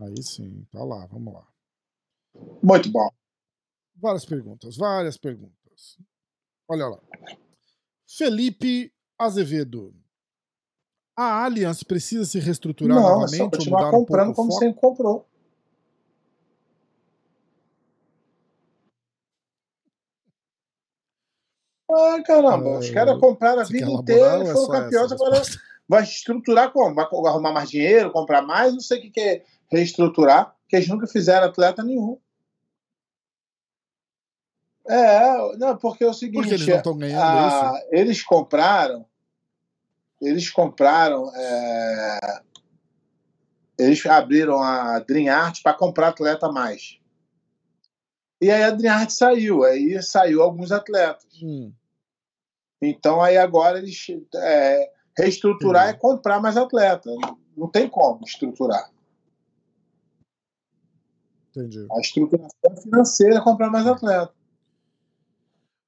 Aí 0.00 0.22
sim, 0.22 0.66
tá 0.70 0.82
lá, 0.84 1.06
vamos 1.06 1.32
lá. 1.32 1.51
Muito 2.62 2.90
bom. 2.90 3.08
Várias 3.96 4.24
perguntas, 4.24 4.76
várias 4.76 5.16
perguntas. 5.16 5.98
Olha 6.68 6.88
lá. 6.88 7.00
Felipe 8.06 8.92
Azevedo. 9.18 9.94
A 11.16 11.44
Allianz 11.44 11.82
precisa 11.82 12.24
se 12.24 12.38
reestruturar 12.38 12.96
Não, 12.96 13.02
é 13.08 13.10
novamente 13.12 13.36
só 13.36 13.44
ou 13.44 13.50
continuar 13.50 13.78
mudar 13.80 13.88
um 13.96 14.00
comprando 14.00 14.30
o 14.30 14.34
como 14.34 14.50
foco? 14.50 14.64
sempre 14.64 14.80
comprou. 14.80 15.28
Ah, 21.90 22.22
caramba, 22.24 22.78
os 22.78 22.88
Ah, 22.88 22.94
caras 22.94 23.18
compraram 23.20 23.60
a 23.60 23.64
vida 23.64 23.90
inteira 23.90 24.38
e 24.38 24.48
é 24.48 24.52
foram 24.52 24.66
só 24.66 24.72
campeões, 24.72 25.12
a 25.12 25.14
agora 25.14 25.38
resposta? 25.38 25.62
vai 25.88 26.02
estruturar 26.02 26.72
como? 26.72 26.94
Vai 26.94 27.04
arrumar 27.04 27.52
mais 27.52 27.70
dinheiro, 27.70 28.10
comprar 28.10 28.40
mais? 28.42 28.72
Não 28.72 28.80
sei 28.80 28.98
o 28.98 29.02
que, 29.02 29.10
que 29.10 29.20
é 29.20 29.44
reestruturar, 29.70 30.56
porque 30.72 30.76
eles 30.76 30.88
nunca 30.88 31.06
fizeram 31.06 31.48
atleta 31.48 31.84
nenhum. 31.84 32.18
É, 34.88 35.56
não, 35.58 35.76
porque 35.76 36.02
é 36.02 36.08
o 36.08 36.14
seguinte, 36.14 36.40
Porque 36.40 36.54
eles 36.54 36.66
não 36.66 36.76
estão 36.76 36.96
ganhando 36.96 37.22
ah, 37.22 37.80
eles 37.90 38.22
compraram, 38.22 39.06
eles 40.20 40.50
compraram, 40.50 41.30
é, 41.36 42.42
eles 43.78 44.04
abriram 44.06 44.62
a 44.62 44.98
Dream 45.00 45.32
Art 45.32 45.62
para 45.62 45.74
comprar 45.74 46.08
atleta 46.08 46.46
a 46.46 46.52
mais. 46.52 46.98
E 48.40 48.50
aí 48.50 48.62
a 48.62 48.70
Dream 48.70 48.94
Art 48.94 49.10
saiu, 49.10 49.62
aí 49.64 50.02
saiu 50.02 50.42
alguns 50.42 50.72
atletas. 50.72 51.28
Hum, 51.42 51.70
Então 52.80 53.22
aí 53.22 53.36
agora 53.36 53.78
eles 53.78 54.06
é, 54.34 54.90
reestruturar 55.16 55.84
Entendi. 55.84 55.98
é 55.98 56.00
comprar 56.00 56.40
mais 56.40 56.56
atleta. 56.56 57.10
Não 57.56 57.68
tem 57.68 57.88
como 57.88 58.24
estruturar. 58.24 58.91
Entendi. 61.56 61.86
A 61.90 62.00
estruturação 62.00 62.76
financeira 62.82 63.36
é 63.36 63.40
comprar 63.40 63.70
mais 63.70 63.86
atleta. 63.86 64.32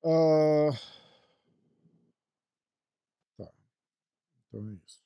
Ah, 0.04 0.70
Tá. 3.36 3.50
Então 4.48 4.68
é 4.68 4.72
isso. 4.74 5.02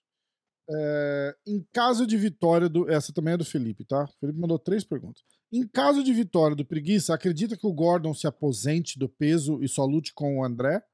É, 0.71 1.37
em 1.47 1.67
caso 1.73 2.07
de 2.07 2.17
vitória 2.19 2.69
do. 2.69 2.91
Essa 2.91 3.13
também 3.13 3.35
é 3.35 3.37
do 3.39 3.45
Felipe, 3.45 3.85
tá? 3.85 4.05
O 4.05 4.19
Felipe 4.21 4.39
mandou 4.39 4.59
três 4.59 4.85
perguntas. 4.85 5.23
Em 5.51 5.67
caso 5.67 6.05
de 6.05 6.13
vitória 6.13 6.55
do 6.55 6.65
Preguiça, 6.67 7.15
acredita 7.15 7.57
que 7.57 7.67
o 7.67 7.73
Gordon 7.73 8.13
se 8.13 8.27
aposente 8.27 8.99
do 8.99 9.09
peso 9.09 9.63
e 9.63 9.69
só 9.69 9.87
lute 9.87 10.13
com 10.13 10.39
o 10.39 10.45
André? 10.45 10.85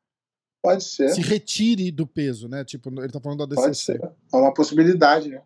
Pode 0.62 0.84
ser, 0.84 1.10
Se 1.10 1.20
retire 1.20 1.90
do 1.90 2.06
peso, 2.06 2.48
né? 2.48 2.64
Tipo, 2.64 2.88
ele 3.02 3.12
tá 3.12 3.20
falando 3.20 3.40
da 3.46 3.54
pode 3.54 3.70
DCC. 3.72 3.98
ser. 3.98 4.02
É 4.32 4.36
uma 4.36 4.54
possibilidade, 4.54 5.28
né? 5.28 5.42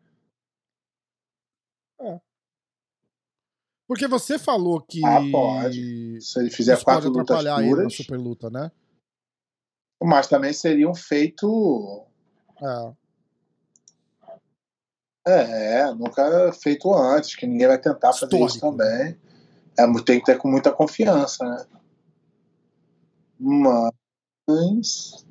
Porque 3.88 4.06
você 4.06 4.38
falou 4.38 4.82
que. 4.82 5.04
Ah, 5.04 5.20
pode. 5.32 6.20
Se 6.20 6.38
ele 6.38 6.50
fizer 6.50 6.74
pode 6.74 6.84
quatro 6.84 7.08
lutas 7.08 7.22
atrapalhar 7.22 7.60
ele 7.60 7.70
na 7.70 7.76
puras, 7.76 7.94
super 7.94 8.18
luta, 8.18 8.50
né? 8.50 8.70
mas 10.02 10.28
também 10.28 10.52
seria 10.52 10.88
um 10.88 10.94
feito. 10.94 12.06
É. 12.62 12.92
É, 15.26 15.94
nunca 15.94 16.52
feito 16.52 16.92
antes, 16.94 17.34
que 17.34 17.46
ninguém 17.46 17.66
vai 17.66 17.78
tentar 17.78 18.12
fazer 18.12 18.34
isso 18.36 18.56
Histórico. 18.56 18.78
também. 18.78 19.18
É, 19.78 20.02
tem 20.02 20.18
que 20.20 20.26
ter 20.26 20.38
com 20.38 20.48
muita 20.48 20.72
confiança, 20.72 21.44
né? 21.44 21.66
Mas. 24.48 25.24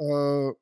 Ah, 0.00 0.52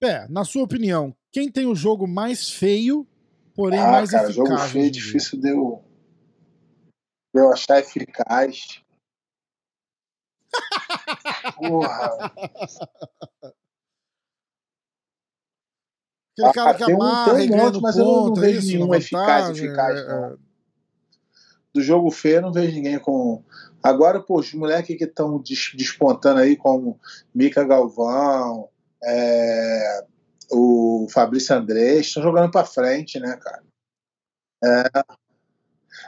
Pé, 0.00 0.26
na 0.28 0.44
sua 0.44 0.64
opinião, 0.64 1.16
quem 1.32 1.50
tem 1.50 1.66
o 1.66 1.74
jogo 1.74 2.06
mais 2.06 2.50
feio, 2.50 3.06
porém 3.54 3.80
Ah, 3.80 3.90
mais 3.90 4.10
cara, 4.10 4.24
eficaz? 4.28 4.48
jogo 4.48 4.58
feio 4.68 4.86
é 4.86 4.90
difícil 4.90 5.40
de 5.40 5.48
eu, 5.50 5.82
de 7.34 7.40
eu 7.40 7.52
achar 7.52 7.78
eficaz. 7.80 8.82
Porra. 11.56 12.32
Aquele 16.36 16.52
cara 16.52 16.70
Ah, 16.70 16.74
que 16.74 16.84
tem 16.84 16.94
um- 16.94 17.00
amarra 17.02 17.34
tem 17.36 17.46
um 17.46 17.48
ganha 17.50 17.64
monte, 17.64 17.80
mas 17.80 17.96
eu 17.96 18.04
não- 18.04 18.24
ponto, 18.24 18.40
é 18.40 18.46
vejo 18.46 18.58
isso, 18.58 18.66
nenhum 18.72 18.94
eficaz, 18.94 19.50
eficaz, 19.50 19.98
é- 20.00 20.08
não. 20.08 20.24
é- 20.32 20.36
Do 21.72 21.80
jogo 21.82 22.10
feio, 22.10 22.36
eu 22.36 22.42
não 22.42 22.52
vejo 22.52 22.72
ninguém 22.74 22.98
com. 23.00 23.42
Agora, 23.82 24.20
pô, 24.20 24.38
os 24.38 24.52
moleques 24.54 24.96
que 24.96 25.04
estão 25.04 25.42
despontando 25.74 26.40
aí, 26.40 26.56
como 26.56 27.00
Mica 27.34 27.64
Galvão, 27.64 28.68
é, 29.02 30.04
o 30.50 31.06
Fabrício 31.10 31.54
Andrés, 31.54 32.06
estão 32.06 32.22
jogando 32.22 32.50
pra 32.50 32.64
frente, 32.64 33.18
né, 33.20 33.36
cara? 33.36 33.62
É, 34.62 34.90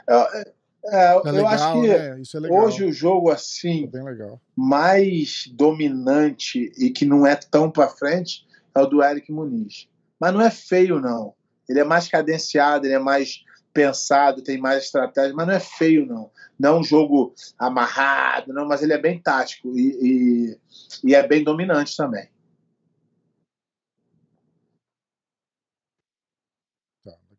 é, 0.09 0.53
é, 0.85 1.13
é 1.13 1.15
eu 1.15 1.31
legal, 1.31 1.47
acho 1.47 1.81
que 1.81 1.87
né? 1.87 2.21
É 2.47 2.51
hoje 2.51 2.85
o 2.85 2.91
jogo 2.91 3.29
É 3.29 3.35
assim 3.35 3.87
bem 3.87 4.03
legal. 4.03 4.41
mais 4.55 5.47
dominante 5.53 6.71
e 6.77 6.89
que 6.89 7.05
não 7.05 7.25
é 7.25 7.35
tão 7.35 7.69
pra 7.69 7.89
frente 7.89 8.45
é 8.75 8.79
o 8.79 8.85
do 8.85 9.03
Eric 9.03 9.31
Muniz. 9.31 9.89
Mas 10.19 10.33
não 10.33 10.41
é 10.41 10.49
feio, 10.51 10.99
não. 10.99 11.33
Ele 11.69 11.79
é 11.79 11.83
mais 11.83 12.07
cadenciado, 12.07 12.85
ele 12.85 12.93
é 12.93 12.99
mais 12.99 13.43
pensado, 13.73 14.41
tem 14.41 14.57
mais 14.57 14.85
estratégia, 14.85 15.35
mas 15.35 15.45
não 15.47 15.53
é 15.53 15.59
feio, 15.59 16.05
não. 16.05 16.31
Não 16.57 16.77
é 16.77 16.79
um 16.79 16.83
jogo 16.83 17.33
amarrado, 17.59 18.51
não, 18.53 18.67
mas 18.67 18.81
ele 18.81 18.93
é 18.93 18.97
bem 18.97 19.21
tático 19.21 19.77
e, 19.77 20.57
e, 21.03 21.09
e 21.11 21.15
é 21.15 21.27
bem 21.27 21.43
dominante 21.43 21.95
também. 21.95 22.27
Tá, 27.03 27.11
legal. 27.11 27.37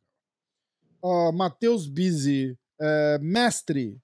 Ó, 1.03 1.33
Matheus 1.33 1.87
Bizzi, 1.87 2.59
é, 2.81 3.19
mestre. 3.19 4.01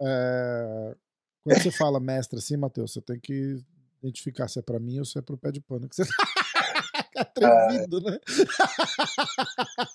é, 0.00 0.96
quando 1.42 1.62
você 1.62 1.70
fala 1.72 2.00
mestre 2.00 2.38
assim, 2.38 2.56
Matheus, 2.56 2.92
você 2.92 3.00
tem 3.00 3.18
que 3.18 3.62
identificar 4.02 4.48
se 4.48 4.58
é 4.58 4.62
pra 4.62 4.78
mim 4.78 4.98
ou 4.98 5.04
se 5.04 5.18
é 5.18 5.22
pro 5.22 5.36
pé 5.38 5.50
de 5.50 5.60
pano. 5.60 5.88
Que 5.88 5.96
você 5.96 6.04
tá 6.04 6.12
atrevido, 7.16 8.00
né? 8.00 8.18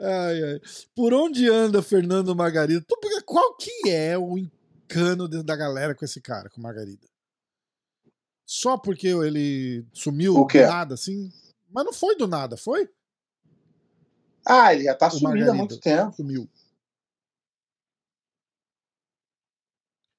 ai, 0.00 0.42
ai. 0.42 0.60
Por 0.94 1.14
onde 1.14 1.48
anda 1.48 1.82
Fernando 1.82 2.34
Margarida? 2.34 2.84
Qual 3.24 3.56
que 3.56 3.90
é 3.90 4.18
o 4.18 4.36
encano 4.36 5.28
da 5.28 5.56
galera 5.56 5.94
com 5.94 6.04
esse 6.04 6.20
cara, 6.20 6.50
com 6.50 6.60
Margarida? 6.60 7.06
Só 8.46 8.78
porque 8.78 9.08
ele 9.08 9.86
sumiu 9.92 10.32
do 10.32 10.46
nada, 10.54 10.94
assim? 10.94 11.30
Mas 11.70 11.84
não 11.84 11.92
foi 11.92 12.16
do 12.16 12.26
nada, 12.26 12.56
foi? 12.56 12.88
Ah, 14.48 14.72
ele 14.74 14.84
já 14.84 14.94
tá 14.96 15.08
O 15.08 15.10
sumido 15.10 15.50
há 15.50 15.54
Margarida. 15.54 15.54
muito 15.54 15.78
tempo. 15.78 16.16
Sumiu. 16.16 16.48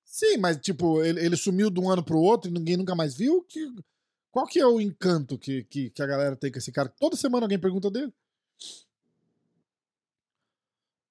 Sim, 0.06 0.38
mas 0.38 0.58
tipo, 0.58 1.02
ele, 1.04 1.24
ele 1.26 1.38
sumiu 1.38 1.70
de 1.70 1.80
um 1.80 1.90
ano 1.90 2.04
pro 2.04 2.20
outro 2.20 2.50
e 2.50 2.54
ninguém 2.54 2.76
nunca 2.78 2.96
mais 2.96 3.16
viu? 3.16 3.44
Que, 3.44 3.60
qual 4.32 4.48
que 4.48 4.60
é 4.60 4.66
o 4.66 4.82
encanto 4.82 5.38
que, 5.38 5.64
que, 5.66 5.90
que 5.92 6.02
a 6.02 6.08
galera 6.08 6.36
tem 6.36 6.52
com 6.52 6.58
esse 6.60 6.72
cara? 6.72 6.90
Toda 6.90 7.16
semana 7.16 7.46
alguém 7.46 7.60
pergunta 7.60 7.90
dele. 7.92 8.14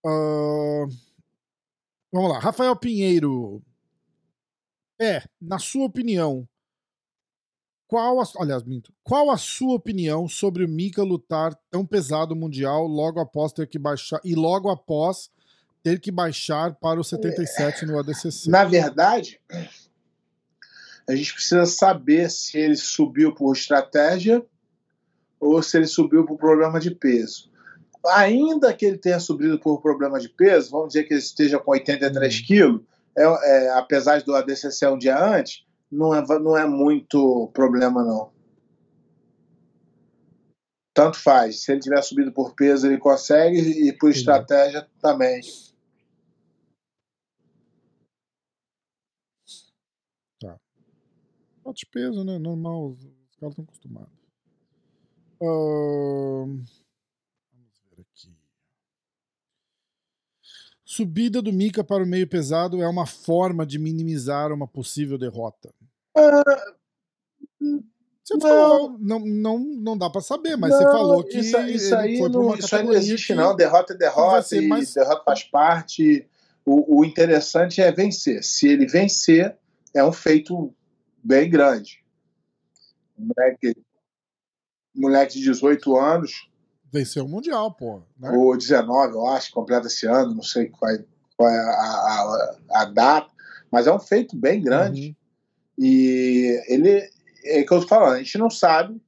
Ah, 0.05 0.87
vamos 2.13 2.31
lá, 2.31 2.39
Rafael 2.39 2.77
Pinheiro. 2.77 3.63
É, 5.01 5.23
na 5.41 5.59
sua 5.59 5.85
opinião, 5.87 6.49
qual 7.88 8.21
a, 8.21 8.25
aliás, 8.38 8.62
minto, 8.64 8.92
qual 9.02 9.30
a 9.30 9.38
sua 9.38 9.75
opinião 9.75 10.28
sobre 10.28 10.62
o 10.62 10.68
Mika 10.68 11.02
lutar 11.02 11.59
tão 11.71 11.87
pesado 11.87 12.37
mundial 12.37 12.87
logo 12.87 13.18
após 13.18 13.50
ter 13.50 13.66
que 13.66 13.78
baixar 13.78 14.21
e 14.23 14.35
logo 14.35 14.68
após 14.68 15.30
ter 15.83 15.99
que 15.99 16.12
baixar 16.12 16.75
para 16.75 17.00
o 17.00 17.04
77 17.04 17.87
no 17.87 17.99
ADCC? 17.99 18.50
Na 18.50 18.64
verdade, 18.64 19.40
a 21.09 21.16
gente 21.16 21.33
precisa 21.33 21.64
saber 21.64 22.30
se 22.30 22.59
ele 22.59 22.76
subiu 22.76 23.35
por 23.35 23.57
estratégia 23.57 24.45
ou 25.40 25.62
se 25.62 25.78
ele 25.78 25.87
subiu 25.87 26.26
por 26.26 26.37
problema 26.37 26.78
de 26.78 26.90
peso. 26.90 27.50
Ainda 28.07 28.75
que 28.75 28.85
ele 28.85 28.99
tenha 28.99 29.18
subido 29.18 29.59
por 29.59 29.80
problema 29.80 30.21
de 30.21 30.28
peso, 30.28 30.71
vamos 30.71 30.88
dizer 30.88 31.04
que 31.04 31.14
ele 31.14 31.21
esteja 31.21 31.59
com 31.59 31.71
83 31.71 32.35
Hum. 32.35 32.42
quilos, 32.47 32.83
é, 33.16 33.23
é, 33.23 33.71
apesar 33.71 34.23
do 34.23 34.35
ADCC 34.35 34.87
um 34.88 34.99
dia 34.99 35.18
antes, 35.18 35.66
não 35.90 36.14
é, 36.14 36.23
não 36.40 36.57
é 36.57 36.66
muito 36.66 37.49
problema, 37.52 38.04
não. 38.04 38.33
Tanto 40.95 41.18
faz. 41.18 41.62
Se 41.62 41.73
ele 41.73 41.80
tiver 41.80 42.02
subido 42.02 42.33
por 42.33 42.54
peso, 42.54 42.87
ele 42.87 42.99
consegue, 42.99 43.59
e 43.88 43.92
por 43.92 44.11
estratégia 44.11 44.88
também. 45.00 45.40
Falta 51.68 51.80
de 51.80 51.87
peso, 51.87 52.25
né? 52.25 52.38
Normal, 52.38 52.92
os 52.92 53.37
caras 53.37 53.52
estão 53.52 53.64
acostumados. 53.64 54.18
Ahn, 55.42 56.64
Vamos 57.52 57.83
ver 57.90 58.00
aqui. 58.00 58.35
Subida 60.90 61.42
do 61.42 61.52
Mika 61.52 61.85
para 61.85 62.02
o 62.02 62.07
meio 62.07 62.26
pesado 62.26 62.80
é 62.83 62.88
uma 62.88 63.04
forma 63.04 63.66
de 63.66 63.78
minimizar 63.78 64.50
uma 64.50 64.66
possível 64.66 65.18
derrota. 65.18 65.71
Ah, 66.16 66.42
Você 68.25 68.33
Não. 68.33 68.40
falou, 68.40 68.97
não, 68.99 69.18
não, 69.21 69.59
não 69.59 69.99
dá 69.99 70.09
pra 70.09 70.23
saber, 70.23 70.57
mas 70.57 70.73
você 70.75 70.85
não, 70.85 70.90
falou 70.92 71.23
que 71.23 71.40
isso, 71.40 71.59
isso 71.61 71.95
aí 71.95 72.18
não, 72.30 72.54
isso 72.54 72.75
aí 72.75 72.83
não 72.83 72.95
existe, 72.95 73.35
não. 73.35 73.54
Derrota 73.54 73.92
é 73.92 73.97
derrota 73.99 74.57
e 74.57 74.66
mais- 74.66 74.95
derrota 74.95 75.23
faz 75.26 75.45
parte. 75.45 76.26
O, 76.64 77.00
o 77.00 77.04
interessante 77.04 77.83
é 77.83 77.92
vencer. 77.92 78.42
Se 78.42 78.66
ele 78.66 78.87
vencer, 78.87 79.59
é 79.92 80.02
um 80.02 80.12
feito 80.12 80.75
bem 81.23 81.50
grande. 81.50 82.02
Moleque, 83.14 83.76
moleque 84.95 85.35
de 85.38 85.45
18 85.45 85.99
anos, 85.99 86.49
venceu 86.92 87.25
o 87.25 87.28
Mundial, 87.28 87.73
pô. 87.73 88.02
né? 88.18 88.30
ou 88.30 88.57
19, 88.57 89.14
eu 89.14 89.26
acho, 89.28 89.52
completa 89.52 89.87
esse 89.87 90.07
ano, 90.07 90.35
não 90.35 90.42
sei 90.42 90.66
qual 90.66 90.90
é, 90.90 91.04
qual 91.37 91.49
é 91.49 91.59
a, 91.59 91.71
a, 91.71 92.57
a 92.83 92.85
data, 92.87 93.30
mas 93.71 93.87
é 93.87 93.92
um 93.92 93.99
feito 93.99 94.37
bem 94.37 94.62
grande. 94.62 95.09
Uhum. 95.09 95.14
E 95.85 96.62
ele, 96.68 97.09
é 97.45 97.62
que 97.62 97.73
eu 97.73 97.80
tô 97.80 97.87
falando, 97.88 98.14
a 98.14 98.18
gente 98.18 98.38
não 98.38 98.50
sabe, 98.50 99.00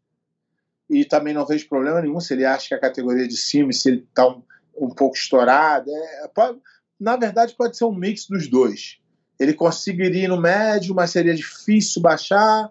e 0.88 1.04
também 1.04 1.32
não 1.34 1.46
vejo 1.46 1.68
problema 1.68 2.00
nenhum 2.00 2.20
se 2.20 2.34
ele 2.34 2.44
acha 2.44 2.68
que 2.68 2.75
a 2.75 2.80
categoria 2.80 3.26
de 3.26 3.37
cima, 3.37 3.72
se 3.72 3.88
ele 3.88 4.08
tá 4.14 4.28
um, 4.28 4.42
um 4.76 4.90
pouco 4.90 5.16
estourado. 5.16 5.90
é, 5.90 6.28
pode- 6.34 6.60
na 6.99 7.16
verdade, 7.16 7.54
pode 7.56 7.76
ser 7.76 7.84
um 7.87 7.94
mix 7.94 8.26
dos 8.26 8.46
dois. 8.49 8.99
Ele 9.38 9.54
conseguiria 9.54 10.25
ir 10.25 10.28
no 10.28 10.38
médio, 10.38 10.94
mas 10.94 11.10
seria 11.10 11.34
difícil 11.34 12.02
baixar, 12.02 12.70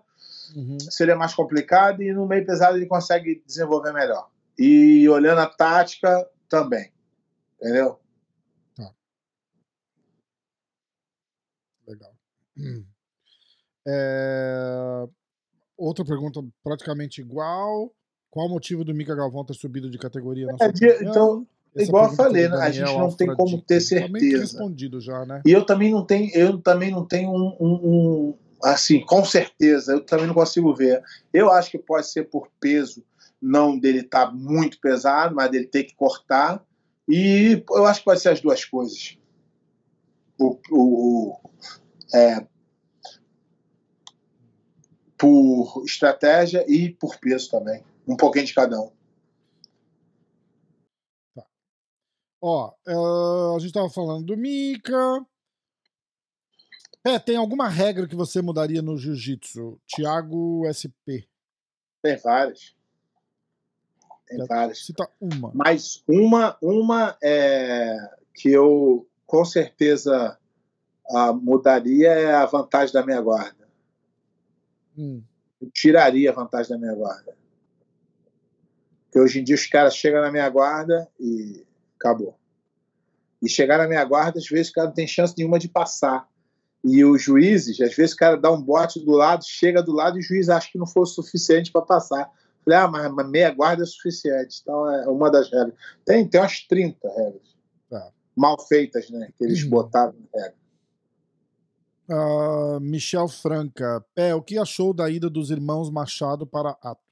Uhum. 0.56 0.78
seria 0.80 1.16
mais 1.16 1.34
complicado, 1.34 2.02
e 2.02 2.12
no 2.14 2.28
meio 2.28 2.44
pesado 2.46 2.76
ele 2.78 2.86
consegue 2.88 3.42
desenvolver 3.46 3.92
melhor. 3.94 4.30
E 4.60 5.08
olhando 5.08 5.40
a 5.40 5.48
tática, 5.48 6.30
também. 6.50 6.92
Entendeu? 7.62 7.98
Legal. 11.88 12.14
Hum. 12.58 12.86
É, 13.88 15.08
Outra 15.78 16.04
pergunta 16.06 16.42
praticamente 16.64 17.22
igual. 17.22 17.92
Qual 18.30 18.46
o 18.46 18.50
motivo 18.50 18.84
do 18.84 18.94
Mika 18.94 19.16
Galvão 19.16 19.44
ter 19.46 19.56
subido 19.56 19.90
de 19.90 19.98
categoria 19.98 20.46
na 20.46 20.58
sua 20.58 20.68
É, 20.68 20.72
de- 20.72 21.04
então, 21.04 21.48
Essa 21.74 21.86
igual 21.88 22.04
eu 22.04 22.10
pergunta 22.10 22.24
falei, 22.30 22.50
né, 22.50 22.58
a 22.58 22.70
gente 22.72 22.98
não 22.98 23.12
tem 23.16 23.34
como 23.34 23.62
ter 23.62 23.76
Tá 23.80 23.82
certeza. 23.82 24.38
respondido 24.42 25.00
já, 25.02 25.26
né? 25.26 25.42
E 25.46 25.52
eu 25.52 25.66
também 25.66 25.92
não 25.92 26.06
tenho, 26.06 26.30
eu 26.36 26.62
também 26.62 26.92
não 26.92 27.06
tenho 27.06 27.32
um, 27.32 27.56
um- 27.60 27.80
um- 28.30 28.38
assim, 28.64 29.00
com 29.04 29.24
certeza, 29.26 29.94
eu 29.94 30.06
também 30.06 30.28
não 30.28 30.34
consigo 30.36 30.76
ver. 30.76 31.02
Eu 31.34 31.50
acho 31.50 31.72
que 31.72 31.80
pode 31.80 32.08
ser 32.12 32.26
por 32.26 32.50
peso, 32.60 33.04
não 33.42 33.78
dele 33.78 34.00
estar 34.00 34.34
muito 34.34 34.80
pesado, 34.80 35.36
mas 35.36 35.50
dele 35.52 35.66
ter 35.68 35.84
que 35.86 35.96
cortar. 35.96 36.66
E 37.08 37.64
eu 37.72 37.86
acho 37.86 38.00
que 38.00 38.06
pode 38.06 38.20
ser 38.22 38.30
as 38.30 38.42
duas 38.42 38.64
coisas. 38.66 39.18
O, 40.40 40.58
o- 40.72 41.40
é, 42.14 42.48
por 45.18 45.84
estratégia 45.86 46.66
e 46.68 46.90
por 46.94 47.18
peso 47.20 47.50
também. 47.52 47.84
Um 48.08 48.16
pouquinho 48.16 48.46
de 48.46 48.54
cada 48.54 48.80
um. 48.80 48.92
Ó, 52.42 52.74
eh, 52.88 53.56
a 53.56 53.60
gente 53.60 53.74
tava 53.74 53.90
falando 53.90 54.26
do 54.26 54.38
Mika. 54.38 55.26
É, 57.04 57.20
tem 57.20 57.36
alguma 57.36 57.68
regra 57.68 58.08
que 58.08 58.16
você 58.16 58.42
mudaria 58.42 58.82
no 58.82 58.98
jiu-jitsu? 58.98 59.80
Thiago 59.88 60.66
SP. 60.68 61.28
Tem 62.02 62.18
várias. 62.18 62.76
Tem 64.30 64.46
várias. 64.46 64.86
Cita 64.86 65.10
uma. 65.20 65.52
Mas 65.54 66.04
uma, 66.08 66.56
uma 66.62 67.18
é, 67.22 67.98
que 68.34 68.52
eu 68.52 69.08
com 69.26 69.44
certeza 69.44 70.38
ah, 71.12 71.34
mudaria 71.34 72.10
é 72.10 72.34
a 72.34 72.46
vantagem 72.46 72.94
da 72.94 73.06
minha 73.06 73.20
guarda. 73.20 73.68
Hum. 74.98 75.24
Eu 75.60 75.70
tiraria 75.72 76.30
a 76.30 76.34
vantagem 76.34 76.70
da 76.70 76.78
minha 76.78 76.96
guarda. 76.96 77.36
Porque 79.06 79.20
hoje 79.20 79.40
em 79.40 79.44
dia 79.44 79.56
os 79.56 79.66
caras 79.66 79.96
chegam 79.96 80.22
na 80.22 80.32
minha 80.32 80.48
guarda 80.50 81.08
e 81.20 81.66
acabou. 82.00 82.38
E 83.42 83.50
chegar 83.50 83.80
na 83.80 83.88
minha 83.88 84.04
guarda, 84.06 84.38
às 84.38 84.48
vezes 84.48 84.70
o 84.70 84.74
cara 84.74 84.88
não 84.88 84.94
tem 84.94 85.08
chance 85.08 85.34
nenhuma 85.36 85.58
de 85.58 85.68
passar. 85.68 86.28
E 86.84 87.04
os 87.04 87.22
juízes, 87.22 87.82
às 87.82 87.96
vezes 87.96 88.14
o 88.14 88.18
cara 88.18 88.38
dá 88.38 88.52
um 88.52 88.62
bote 88.62 89.04
do 89.04 89.12
lado, 89.12 89.44
chega 89.46 89.82
do 89.82 89.92
lado 89.92 90.18
e 90.18 90.20
o 90.20 90.24
juiz 90.24 90.48
acha 90.48 90.72
que 90.72 90.78
não 90.78 90.86
foi 90.86 91.04
o 91.04 91.08
suficiente 91.08 91.72
para 91.72 91.82
passar. 91.82 92.30
Falei, 92.64 92.80
ah, 92.80 92.88
mas, 92.88 93.12
mas 93.14 93.30
meia 93.30 93.52
guarda 93.52 93.84
é 93.84 93.86
suficiente. 93.86 94.60
Então 94.62 94.90
é 94.92 95.08
uma 95.08 95.30
das 95.32 95.50
regras. 95.52 95.74
Tem, 96.06 96.28
tem 96.28 96.40
umas 96.42 96.60
30 96.68 97.08
regras. 97.10 97.56
Tá. 97.90 98.12
Mal 98.36 98.60
feitas, 98.68 99.10
né? 99.10 99.32
Que 99.38 99.44
eles 99.46 99.64
Uhum. 99.64 99.70
botaram 99.70 100.16
regra. 100.34 100.56
Ah, 102.10 102.80
Michel 102.82 103.28
Franca. 103.28 104.04
Pé, 104.16 104.34
o 104.34 104.42
que 104.42 104.58
achou 104.58 104.94
da 104.94 105.10
ida 105.10 105.30
dos 105.30 105.52
irmãos 105.52 105.90
Machado 105.90 106.46
para 106.46 106.72
Atos? 106.82 107.08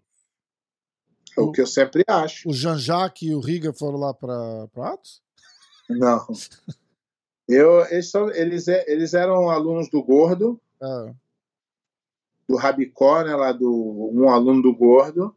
É 1.38 1.42
o 1.42 1.52
que 1.52 1.62
eu 1.62 1.68
sempre 1.68 2.04
acho. 2.08 2.50
O 2.50 2.54
Jean-Jacques 2.54 3.22
e 3.30 3.34
o 3.36 3.40
Riga 3.40 3.72
foram 3.72 3.98
lá 4.00 4.14
para 4.14 4.68
Atos? 4.76 5.22
Não. 5.90 6.26
Eu, 7.48 7.86
eles, 7.86 8.10
são, 8.12 8.30
eles, 8.32 8.68
é- 8.68 8.84
eles 8.92 9.14
eram 9.14 9.50
alunos 9.50 9.90
do 9.90 10.04
Gordo, 10.04 10.60
Ah, 10.82 11.14
do 12.48 12.56
Rabicó, 12.56 13.24
né, 13.24 13.36
lá 13.36 13.52
do 13.52 14.12
um 14.14 14.30
aluno 14.30 14.62
do 14.62 14.74
Gordo, 14.74 15.36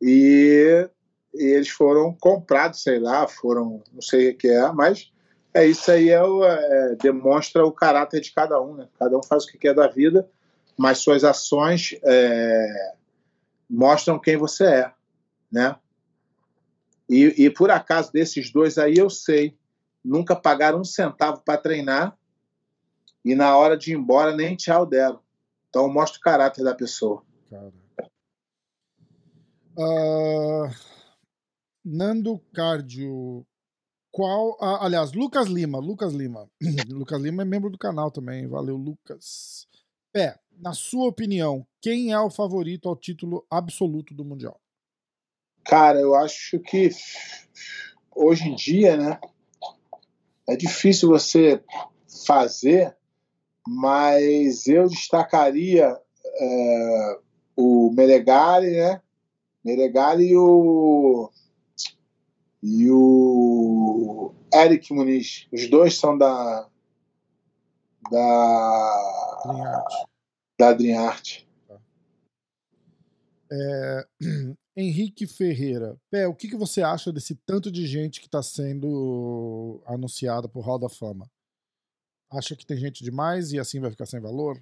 e, 0.00 0.88
e 1.34 1.44
eles 1.44 1.68
foram 1.68 2.12
comprados, 2.14 2.82
sei 2.82 2.98
lá, 2.98 3.26
foram, 3.26 3.82
não 3.92 4.02
sei 4.02 4.30
o 4.30 4.36
que 4.36 4.48
é, 4.48 4.72
mas 4.72 5.12
é 5.54 5.66
isso 5.66 5.90
aí 5.90 6.10
é, 6.10 6.22
o- 6.22 6.44
é, 6.44 6.96
demonstra 6.96 7.64
o 7.64 7.72
caráter 7.72 8.20
de 8.20 8.32
cada 8.32 8.60
um, 8.60 8.74
né? 8.74 8.88
Cada 8.98 9.16
um 9.16 9.22
faz 9.22 9.44
o 9.44 9.46
que 9.46 9.58
quer 9.58 9.74
da 9.74 9.86
vida, 9.86 10.28
mas 10.76 10.98
suas 10.98 11.24
ações 11.24 11.96
é, 12.02 12.94
mostram 13.68 14.18
quem 14.18 14.36
você 14.36 14.64
é, 14.64 14.92
né? 15.50 15.76
E, 17.08 17.44
e 17.44 17.50
por 17.50 17.70
acaso 17.70 18.12
desses 18.12 18.50
dois 18.50 18.78
aí 18.78 18.96
eu 18.96 19.10
sei, 19.10 19.56
nunca 20.04 20.34
pagaram 20.34 20.80
um 20.80 20.84
centavo 20.84 21.42
para 21.44 21.60
treinar 21.60 22.16
e 23.24 23.34
na 23.34 23.56
hora 23.56 23.76
de 23.76 23.92
ir 23.92 23.96
embora 23.96 24.34
nem 24.34 24.56
tchau 24.56 24.86
deram. 24.86 25.20
Então 25.72 25.90
mostra 25.90 26.18
o 26.18 26.22
caráter 26.22 26.62
da 26.62 26.74
pessoa. 26.74 27.24
cara. 27.48 27.72
Ah, 29.78 30.70
Nando 31.82 32.38
Cardio. 32.52 33.46
Qual. 34.10 34.58
ah, 34.60 34.84
aliás, 34.84 35.12
Lucas 35.14 35.48
Lima. 35.48 35.78
Lucas 35.78 36.12
Lima. 36.12 36.46
Lucas 36.90 37.22
Lima 37.22 37.40
é 37.40 37.46
membro 37.46 37.70
do 37.70 37.78
canal 37.78 38.10
também. 38.10 38.46
Valeu, 38.46 38.76
Lucas. 38.76 39.66
Pé, 40.12 40.38
na 40.58 40.74
sua 40.74 41.08
opinião, 41.08 41.66
quem 41.80 42.12
é 42.12 42.20
o 42.20 42.28
favorito 42.28 42.86
ao 42.86 42.94
título 42.94 43.46
absoluto 43.50 44.12
do 44.12 44.26
Mundial? 44.26 44.60
Cara, 45.64 45.98
eu 45.98 46.14
acho 46.14 46.60
que 46.60 46.90
hoje 48.14 48.46
em 48.46 48.54
dia, 48.54 48.94
né, 48.98 49.18
é 50.46 50.54
difícil 50.54 51.08
você 51.08 51.64
fazer, 52.26 52.94
mas 53.66 54.66
eu 54.66 54.88
destacaria 54.88 55.96
é, 56.24 57.18
o 57.56 57.90
Meregali, 57.92 58.70
né? 58.72 59.00
Meregali 59.64 60.30
e 60.30 60.36
o 60.36 61.30
e 62.62 62.88
o 62.90 64.32
Eric 64.54 64.92
Muniz. 64.92 65.46
Os 65.52 65.68
dois 65.68 65.98
são 65.98 66.16
da 66.16 66.68
da 68.10 69.42
Linharte. 69.46 70.06
da 70.58 70.72
Dream 70.72 71.00
Art. 71.00 71.42
É, 73.50 74.06
Henrique 74.76 75.26
Ferreira. 75.26 75.96
Pé, 76.10 76.26
o 76.26 76.34
que, 76.34 76.48
que 76.48 76.56
você 76.56 76.82
acha 76.82 77.12
desse 77.12 77.34
tanto 77.46 77.70
de 77.70 77.86
gente 77.86 78.20
que 78.20 78.26
está 78.26 78.42
sendo 78.42 79.82
anunciada 79.86 80.48
por 80.48 80.64
Hall 80.64 80.78
da 80.78 80.88
Fama? 80.88 81.30
Acha 82.32 82.56
que 82.56 82.64
tem 82.64 82.76
gente 82.78 83.04
demais 83.04 83.52
e 83.52 83.58
assim 83.58 83.78
vai 83.78 83.90
ficar 83.90 84.06
sem 84.06 84.20
valor? 84.20 84.58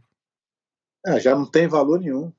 É, 1.06 1.20
já 1.20 1.35
não 1.35 1.46
tem 1.46 1.68
valor 1.68 2.00
nenhum. 2.00 2.22
Não 2.22 2.33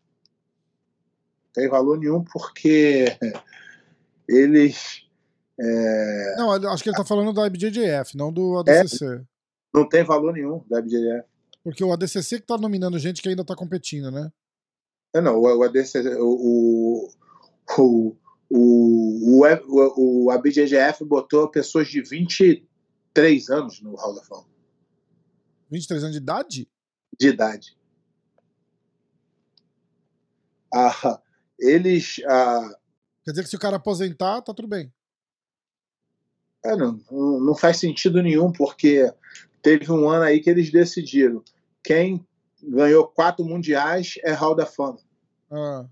tem 1.53 1.69
valor 1.69 1.97
nenhum 1.97 2.23
porque 2.23 3.05
eles 4.27 5.07
é, 5.59 6.35
Não, 6.37 6.51
acho 6.51 6.83
que 6.83 6.89
ele 6.89 6.97
tá 6.97 7.05
falando 7.05 7.33
da 7.33 7.47
IBJJF, 7.47 8.17
não 8.17 8.31
do 8.31 8.57
ADCC. 8.57 9.23
não 9.73 9.87
tem 9.87 10.03
valor 10.03 10.33
nenhum 10.33 10.63
da 10.69 10.81
BJF. 10.81 11.23
Porque 11.63 11.83
o 11.83 11.93
ADCC 11.93 12.39
que 12.39 12.47
tá 12.47 12.57
nominando 12.57 12.97
gente 12.97 13.21
que 13.21 13.29
ainda 13.29 13.45
tá 13.45 13.55
competindo, 13.55 14.09
né? 14.11 14.31
É, 15.13 15.21
não, 15.21 15.37
o, 15.37 15.43
o, 15.43 15.63
ADC 15.63 15.99
o, 16.17 16.25
o, 16.25 17.09
o, 17.77 18.15
o, 18.49 19.45
o, 19.45 20.25
o 20.25 20.31
ABJJF 20.31 21.05
botou 21.05 21.47
pessoas 21.47 21.87
de 21.87 22.01
23 22.01 23.49
anos 23.49 23.81
no 23.81 23.95
Hall 23.95 24.15
da 24.15 24.23
Fama 24.23 24.50
23 25.71 26.03
anos 26.03 26.15
de 26.15 26.21
idade? 26.21 26.67
de 27.19 27.27
idade. 27.27 27.77
Ah, 30.73 31.21
eles. 31.59 32.21
Ah, 32.27 32.75
Quer 33.23 33.31
dizer 33.31 33.43
que 33.43 33.49
se 33.49 33.55
o 33.55 33.59
cara 33.59 33.75
aposentar, 33.77 34.41
tá 34.41 34.53
tudo 34.53 34.67
bem. 34.67 34.91
É, 36.63 36.75
não, 36.75 36.99
não 37.11 37.55
faz 37.55 37.77
sentido 37.77 38.21
nenhum, 38.21 38.51
porque 38.51 39.11
teve 39.61 39.91
um 39.91 40.09
ano 40.09 40.23
aí 40.23 40.39
que 40.39 40.49
eles 40.49 40.71
decidiram 40.71 41.43
quem 41.83 42.25
ganhou 42.63 43.07
quatro 43.07 43.43
mundiais, 43.43 44.15
é 44.23 44.31
Hall 44.31 44.55
da 44.55 44.65
Fama. 44.65 44.99
Ah, 45.51 45.85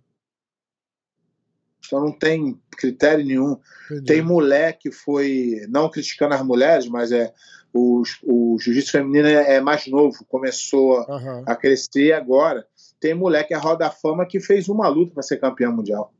Então 1.90 2.00
não 2.06 2.12
tem 2.12 2.60
critério 2.78 3.26
nenhum. 3.26 3.58
entendi. 3.90 4.06
Tem 4.06 4.22
mulher 4.22 4.78
que 4.78 4.92
foi, 4.92 5.66
não 5.70 5.90
criticando 5.90 6.36
as 6.36 6.44
mulheres, 6.46 6.88
mas 6.88 7.12
é 7.12 7.34
o, 7.74 8.04
o 8.24 8.58
jiu-jitsu 8.60 8.92
feminino 8.92 9.28
é 9.28 9.56
é 9.56 9.62
mais 9.62 9.88
novo, 9.88 10.24
começou 10.28 10.98
a- 11.00 11.06
Aham. 11.16 11.44
a 11.48 11.56
crescer 11.56 12.14
agora. 12.14 12.66
Tem 13.00 13.14
mulher 13.16 13.46
que 13.48 13.54
é 13.54 13.58
Hall 13.58 13.76
da 13.78 13.90
Fama 13.90 14.26
que 14.26 14.40
fez 14.40 14.70
uma 14.70 14.88
luta 14.88 15.14
para 15.14 15.24
ser 15.24 15.38
campeã 15.38 15.72
mundial. 15.72 16.14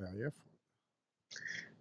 É. 0.00 0.28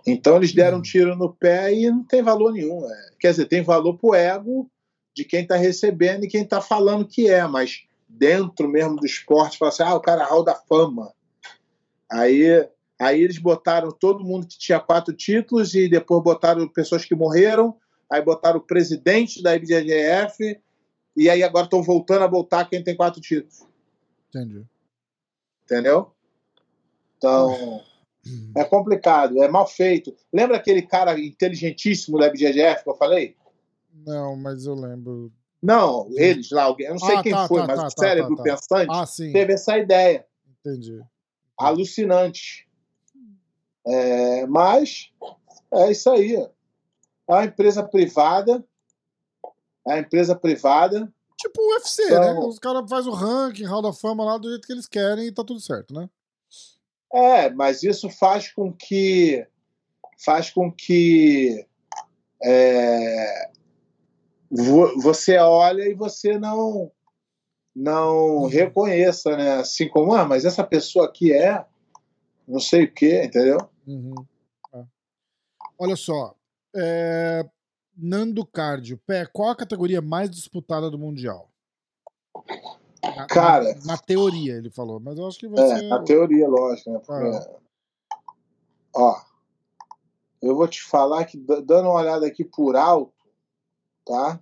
Então 0.07 0.37
eles 0.37 0.53
deram 0.53 0.79
um 0.79 0.81
tiro 0.81 1.15
no 1.15 1.33
pé 1.33 1.73
e 1.73 1.89
não 1.89 2.03
tem 2.03 2.21
valor 2.23 2.51
nenhum. 2.53 2.85
é. 2.89 3.09
Quer 3.19 3.31
dizer, 3.31 3.45
tem 3.45 3.61
valor 3.63 3.97
pro 3.97 4.13
ego 4.15 4.69
de 5.15 5.23
quem 5.25 5.41
está 5.43 5.55
recebendo 5.55 6.25
e 6.25 6.27
quem 6.27 6.43
está 6.43 6.61
falando 6.61 7.07
que 7.07 7.27
é, 7.27 7.45
mas 7.47 7.83
dentro 8.07 8.67
mesmo 8.69 8.95
do 8.97 9.05
esporte, 9.05 9.57
fala 9.57 9.69
assim, 9.69 9.83
ah, 9.83 9.95
o 9.95 9.99
cara 10.01 10.23
é 10.23 10.25
Hall 10.25 10.43
da 10.43 10.55
Fama. 10.55 11.11
Aí, 12.11 12.67
aí 12.99 13.21
eles 13.21 13.37
botaram 13.37 13.91
todo 13.91 14.23
mundo 14.23 14.47
que 14.47 14.57
tinha 14.57 14.79
quatro 14.79 15.13
títulos 15.13 15.73
e 15.73 15.89
depois 15.89 16.23
botaram 16.23 16.67
pessoas 16.67 17.05
que 17.05 17.15
morreram, 17.15 17.77
aí 18.11 18.21
botaram 18.21 18.59
o 18.59 18.65
presidente 18.65 19.41
da 19.41 19.55
IBJJF 19.55 20.59
e 21.17 21.29
aí 21.29 21.43
agora 21.43 21.65
estão 21.65 21.81
voltando 21.81 22.23
a 22.23 22.27
botar 22.27 22.65
quem 22.65 22.83
tem 22.83 22.95
quatro 22.95 23.21
títulos, 23.21 23.65
Entendi. 24.29 24.65
entendeu? 25.63 26.11
Então... 27.17 27.81
É 28.55 28.63
complicado, 28.63 29.43
é 29.43 29.47
mal 29.47 29.67
feito. 29.67 30.15
Lembra 30.33 30.57
aquele 30.57 30.81
cara 30.81 31.19
inteligentíssimo 31.19 32.17
da 32.17 32.29
BGGF 32.29 32.83
que 32.83 32.89
eu 32.89 32.95
falei? 32.95 33.35
Não, 33.93 34.35
mas 34.35 34.65
eu 34.65 34.73
lembro. 34.73 35.31
Não, 35.61 36.09
eles 36.11 36.49
lá, 36.51 36.75
eu 36.77 36.89
não 36.89 36.99
sei 36.99 37.15
Ah, 37.17 37.23
quem 37.23 37.31
tá, 37.31 37.47
foi, 37.47 37.61
tá, 37.61 37.67
mas 37.67 37.77
tá, 37.77 37.87
o 37.87 37.89
tá, 37.89 38.01
cérebro 38.01 38.35
tá, 38.35 38.43
tá. 38.43 38.43
pensante 38.43 38.89
Ah, 38.91 39.31
teve 39.31 39.53
essa 39.53 39.77
ideia. 39.77 40.25
Entendi. 40.59 40.99
Alucinante. 41.57 42.67
É, 43.87 44.45
mas 44.47 45.11
é 45.73 45.91
isso 45.91 46.09
aí. 46.09 46.35
É 46.35 46.51
uma 47.33 47.45
empresa 47.45 47.83
privada. 47.83 48.63
É 49.87 49.91
uma 49.93 49.99
empresa 49.99 50.35
privada. 50.35 51.11
Tipo 51.37 51.61
o 51.61 51.73
UFC, 51.75 52.03
Então- 52.05 52.33
né? 52.41 52.47
Os 52.47 52.57
caras 52.59 52.89
fazem 52.89 53.11
o 53.11 53.15
ranking, 53.15 53.65
Hall 53.65 53.81
da 53.81 53.93
Fama 53.93 54.23
lá 54.25 54.37
do 54.37 54.49
jeito 54.49 54.65
que 54.65 54.73
eles 54.73 54.87
querem 54.87 55.27
e 55.27 55.31
tá 55.31 55.43
tudo 55.43 55.59
certo, 55.59 55.93
né? 55.93 56.09
É, 57.13 57.49
mas 57.51 57.83
isso 57.83 58.09
faz 58.09 58.51
com 58.51 58.73
que 58.73 59.45
faz 60.23 60.49
com 60.49 60.71
que 60.71 61.65
é, 62.43 63.51
vo- 64.49 64.99
você 65.01 65.37
olha 65.37 65.83
e 65.87 65.93
você 65.93 66.37
não 66.39 66.91
não 67.75 68.45
reconheça, 68.47 69.35
né? 69.35 69.55
Assim 69.55 69.89
como, 69.89 70.13
ah, 70.13 70.25
mas 70.25 70.45
essa 70.45 70.63
pessoa 70.63 71.05
aqui 71.05 71.33
é 71.33 71.65
não 72.47 72.59
sei 72.59 72.85
o 72.85 72.91
quê, 72.93 73.23
entendeu? 73.23 73.57
Uhum. 73.87 74.13
É. 74.73 74.83
Olha 75.79 75.95
só. 75.95 76.35
é, 76.75 77.43
Nando 77.97 78.45
Cardio, 78.45 78.97
pé, 79.07 79.25
qual 79.25 79.49
a 79.49 79.55
categoria 79.55 80.01
mais 80.01 80.29
disputada 80.29 80.89
do 80.91 80.97
Mundial? 80.99 81.49
Na, 83.03 83.25
Cara. 83.27 83.73
na, 83.75 83.85
na 83.93 83.97
teoria, 83.97 84.53
ele 84.55 84.69
falou, 84.69 84.99
mas 84.99 85.17
eu 85.17 85.25
acho 85.27 85.39
que 85.39 85.47
vai 85.47 85.63
É, 85.63 85.79
ser. 85.79 85.93
a 85.93 85.99
teoria, 86.03 86.47
lógico, 86.47 86.91
né? 86.91 86.99
Porque, 86.99 87.27
Ah. 87.37 87.49
Ó, 88.97 89.21
eu 90.41 90.55
vou 90.55 90.67
te 90.67 90.81
falar 90.83 91.25
que 91.25 91.37
dando 91.37 91.89
uma 91.89 91.99
olhada 91.99 92.25
aqui 92.27 92.43
por 92.45 92.75
alto, 92.75 93.13
tá? 94.05 94.39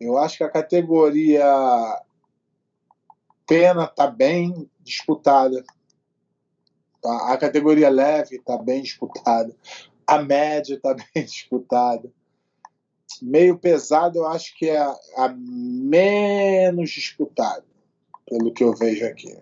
Eu 0.00 0.16
acho 0.16 0.38
que 0.38 0.44
a 0.44 0.50
categoria 0.50 1.44
pena 3.46 3.86
tá 3.86 4.06
bem 4.06 4.70
disputada. 4.80 5.62
Tá? 7.02 7.32
A 7.32 7.36
categoria 7.36 7.90
leve 7.90 8.40
tá 8.40 8.56
bem 8.56 8.82
disputada. 8.82 9.54
A 10.06 10.22
média 10.22 10.80
tá 10.80 10.94
bem 11.14 11.24
disputada. 11.24 12.10
Meio 13.20 13.58
pesado, 13.58 14.18
eu 14.18 14.26
acho 14.26 14.56
que 14.56 14.70
é 14.70 14.78
a, 14.78 15.28
menos 15.36 16.90
disputada, 16.90 17.64
pelo 18.24 18.52
que 18.52 18.64
eu 18.64 18.72
vejo 18.74 19.04
aqui. 19.04 19.36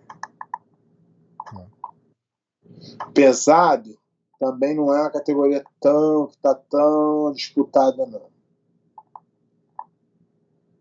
Pesado 3.14 3.96
também 4.40 4.74
não 4.74 4.94
é 4.94 5.02
uma 5.02 5.10
categoria 5.10 5.64
tão 5.80 6.28
que 6.28 6.38
tá 6.38 6.54
tão 6.54 7.32
disputada, 7.32 8.06
não. 8.06 8.38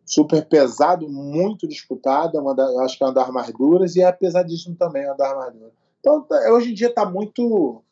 Super 0.08 0.48
pesado, 0.48 1.08
muito 1.10 1.68
disputada, 1.68 2.42
uma 2.42 2.56
da- 2.56 2.84
acho 2.86 2.98
que 2.98 3.04
é 3.04 3.08
uma 3.08 3.14
das 3.14 3.30
mais 3.30 3.54
duras, 3.54 3.96
e 3.98 4.02
é 4.02 4.10
pesadíssimo 4.12 4.76
também, 4.78 5.04
é 5.04 5.08
uma 5.08 5.18
das 5.18 5.36
mais 5.36 5.54
duras. 5.54 5.74
Então, 6.00 6.22
tá- 6.22 6.50
hoje 6.54 6.72
em 6.72 6.74
dia 6.74 6.92
tá 6.94 7.06
muito. 7.06 7.84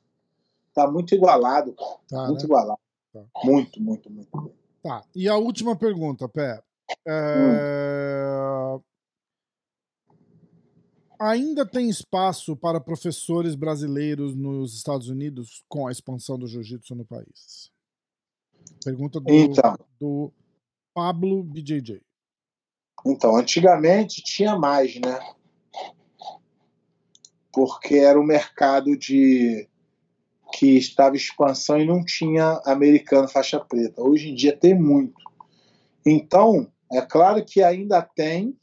tá 0.74 0.90
muito 0.90 1.14
igualado, 1.14 1.74
cara. 1.74 1.98
Tá, 2.10 2.28
muito 2.28 2.40
né? 2.40 2.46
igualado. 2.46 2.80
Tá. 3.14 3.22
Muito, 3.44 3.82
muito, 3.84 4.10
muito. 4.10 4.52
Tá. 4.82 5.04
E 5.16 5.28
a 5.28 5.36
última 5.38 5.76
pergunta, 5.76 6.28
Pé. 6.30 6.62
É, 7.08 8.80
Ainda 11.20 11.66
tem 11.66 11.90
espaço 11.90 12.56
para 12.58 12.80
professores 12.80 13.56
brasileiros 13.56 14.36
nos 14.36 14.76
Estados 14.76 15.08
Unidos 15.08 15.64
com 15.70 15.88
a 15.88 15.92
expansão 15.92 16.38
do 16.38 16.46
jiu-jitsu 16.46 16.94
no 16.94 17.06
país? 17.06 17.72
Pergunta 18.84 19.20
do, 19.20 19.32
Então. 19.34 19.78
do 20.00 20.32
Pablo 20.96 21.44
BJJ. 21.44 22.02
Então, 23.06 23.36
antigamente 23.36 24.24
tinha 24.24 24.58
mais, 24.58 24.96
né? 24.96 25.20
Porque 27.52 27.96
era 27.96 28.18
o 28.18 28.24
mercado 28.24 28.98
de 28.98 29.68
que 30.54 30.78
estava 30.78 31.16
em 31.16 31.18
expansão 31.18 31.78
e 31.78 31.86
não 31.86 32.04
tinha 32.04 32.62
americano 32.66 33.28
faixa 33.28 33.60
preta. 33.60 34.02
Hoje 34.02 34.30
em 34.30 34.36
dia 34.36 34.56
tem 34.56 34.74
muito. 34.74 35.22
Então, 36.06 36.72
é 36.90 37.02
claro 37.02 37.44
que 37.44 37.62
ainda 37.62 38.02
tem 38.02 38.58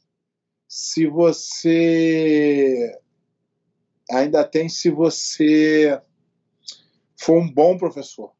se 0.67 1.05
você 1.05 2.99
ainda 4.09 4.43
tem 4.43 4.67
se 4.67 4.89
você 4.89 6.01
for 7.15 7.39
um 7.39 7.49
bom 7.49 7.77
professor. 7.77 8.33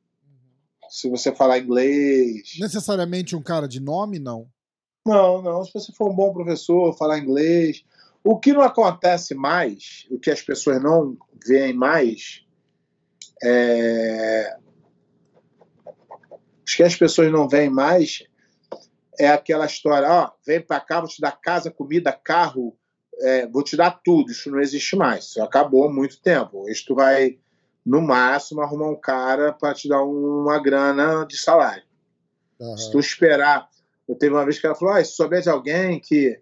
Se 0.93 1.09
você 1.09 1.33
falar 1.33 1.57
inglês, 1.57 2.53
Necessariamente 2.59 3.35
um 3.35 3.41
cara 3.41 3.67
de 3.67 3.79
nome, 3.79 4.19
não. 4.19 4.47
não, 5.03 5.41
não. 5.41 5.65
Se 5.65 5.73
você 5.73 5.91
for 5.91 6.11
um 6.11 6.15
bom 6.15 6.31
professor, 6.31 6.95
falar 6.95 7.17
inglês. 7.17 7.83
O 8.23 8.37
que 8.37 8.53
não 8.53 8.61
acontece 8.61 9.33
mais, 9.33 10.05
o 10.11 10.19
que 10.19 10.29
as 10.29 10.43
pessoas 10.43 10.79
não 10.79 11.17
veem 11.47 11.73
mais, 11.73 12.45
é. 13.43 14.55
O 15.87 16.63
que 16.63 16.83
as 16.83 16.95
pessoas 16.95 17.31
não 17.31 17.49
veem 17.49 17.71
mais 17.71 18.21
é 19.19 19.29
aquela 19.29 19.65
história: 19.65 20.07
ó, 20.07 20.31
vem 20.45 20.61
pra 20.61 20.79
cá, 20.79 20.99
vou 20.99 21.09
te 21.09 21.19
dar 21.19 21.31
casa, 21.41 21.71
comida, 21.71 22.11
carro, 22.11 22.77
é, 23.19 23.47
vou 23.47 23.63
te 23.63 23.75
dar 23.75 23.99
tudo. 24.03 24.31
Isso 24.31 24.51
não 24.51 24.59
existe 24.59 24.95
mais. 24.95 25.25
Isso 25.25 25.41
acabou 25.41 25.85
há 25.85 25.91
muito 25.91 26.21
tempo. 26.21 26.69
Isso 26.69 26.85
tu 26.85 26.93
vai, 26.93 27.39
no 27.85 28.01
máximo, 28.01 28.61
arrumar 28.61 28.89
um 28.89 28.99
cara 28.99 29.51
para 29.51 29.73
te 29.73 29.87
dar 29.87 30.03
uma 30.03 30.59
grana 30.59 31.25
de 31.25 31.37
salário. 31.37 31.83
Aham. 32.61 32.77
Se 32.77 32.91
tu 32.91 32.99
esperar. 32.99 33.69
Eu 34.07 34.15
teve 34.15 34.33
uma 34.33 34.43
vez 34.43 34.59
que 34.59 34.65
ela 34.65 34.75
falou: 34.75 34.93
ah, 34.93 35.03
se 35.03 35.15
souber 35.15 35.41
de 35.41 35.49
alguém 35.49 35.99
que, 35.99 36.39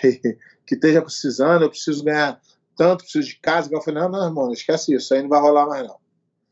que, 0.00 0.38
que 0.66 0.74
esteja 0.74 1.02
precisando, 1.02 1.62
eu 1.62 1.70
preciso 1.70 2.04
ganhar 2.04 2.40
tanto, 2.76 3.04
preciso 3.04 3.28
de 3.28 3.38
casa. 3.40 3.68
Eu 3.72 3.80
falei: 3.80 4.02
não, 4.02 4.08
não, 4.08 4.26
irmão, 4.26 4.46
não 4.46 4.52
esquece 4.52 4.94
isso, 4.94 5.14
aí 5.14 5.22
não 5.22 5.28
vai 5.28 5.40
rolar 5.40 5.66
mais, 5.66 5.86
não. 5.86 5.96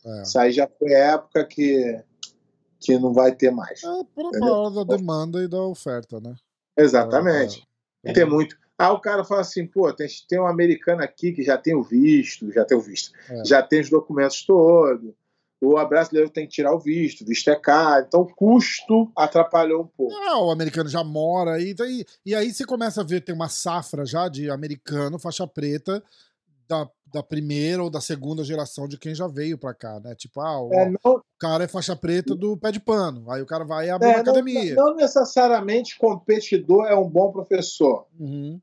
É. 0.05 0.23
Isso 0.23 0.39
aí 0.39 0.53
já 0.53 0.69
foi 0.79 0.93
época 0.93 1.45
que, 1.45 2.03
que 2.81 2.99
não 2.99 3.13
vai 3.13 3.35
ter 3.35 3.51
mais. 3.51 3.83
É 3.83 4.05
por 4.15 4.31
hora 4.43 4.85
da 4.85 4.97
demanda 4.97 5.43
e 5.43 5.49
da 5.49 5.63
oferta, 5.63 6.21
né? 6.21 6.35
Exatamente. 6.77 7.67
É. 8.05 8.13
Tem 8.13 8.25
muito. 8.25 8.57
Ah, 8.79 8.93
o 8.93 9.01
cara 9.01 9.25
fala 9.25 9.41
assim: 9.43 9.67
pô, 9.67 9.93
tem, 9.93 10.07
tem 10.29 10.41
um 10.41 10.47
americano 10.47 11.03
aqui 11.03 11.33
que 11.33 11.43
já 11.43 11.57
tem 11.59 11.75
o 11.75 11.83
visto, 11.83 12.51
já 12.53 12.65
tem 12.65 12.77
o 12.77 12.81
visto, 12.81 13.13
É. 13.31 13.45
já 13.45 13.63
tem 13.63 13.81
os 13.81 13.91
documentos 13.91 14.45
todos. 14.45 15.13
O 15.65 15.85
brasileiro 15.87 16.29
tem 16.29 16.45
que 16.45 16.53
tirar 16.55 16.75
o 16.75 16.79
visto, 16.81 17.21
o 17.23 17.25
visto 17.25 17.49
é 17.49 17.55
caro. 17.55 18.05
Então 18.09 18.23
o 18.23 18.35
custo 18.35 19.13
atrapalhou 19.17 19.83
um 19.83 19.87
pouco. 19.87 20.13
Ah, 20.13 20.43
o 20.43 20.51
americano 20.51 20.89
já 20.89 21.05
mora 21.05 21.53
aí. 21.53 21.73
tá 21.73 21.85
aí- 21.85 22.05
E 22.27 22.35
aí 22.35 22.53
você 22.53 22.65
começa 22.65 23.01
a 23.01 23.05
ver, 23.05 23.21
tem 23.21 23.33
uma 23.33 23.49
safra 23.49 24.05
já 24.05 24.27
de 24.29 24.51
americano, 24.51 25.21
faixa 25.21 25.47
preta, 25.47 26.03
da, 26.73 26.89
da 27.13 27.23
primeira 27.23 27.83
ou 27.83 27.91
da 27.91 28.01
segunda 28.01 28.43
geração 28.43 28.89
de 28.89 28.97
quem 28.97 29.15
já 29.15 29.27
veio 29.29 29.59
pra 29.59 29.75
cá, 29.75 30.01
né? 30.01 30.15
Tipo, 30.15 30.41
ah, 30.41 30.63
o 30.63 30.73
É, 30.73 30.91
não, 31.05 31.23
cara 31.39 31.65
é 31.65 31.69
faixa 31.69 31.95
preta 31.95 32.35
do 32.35 32.57
pé 32.57 32.73
de 32.73 32.81
pano. 32.81 33.31
Aí 33.31 33.43
o 33.43 33.47
cara 33.47 33.65
vai 33.65 33.91
abrir 33.91 34.07
É, 34.07 34.09
uma 34.11 34.15
não- 34.17 34.23
academia. 34.23 34.75
Não, 34.75 34.95
necessariamente 34.97 35.99
competidor 35.99 36.87
é 36.87 36.95
um 36.95 37.09
bom 37.09 37.31
professor. 37.31 38.07
Uhum. 38.19 38.59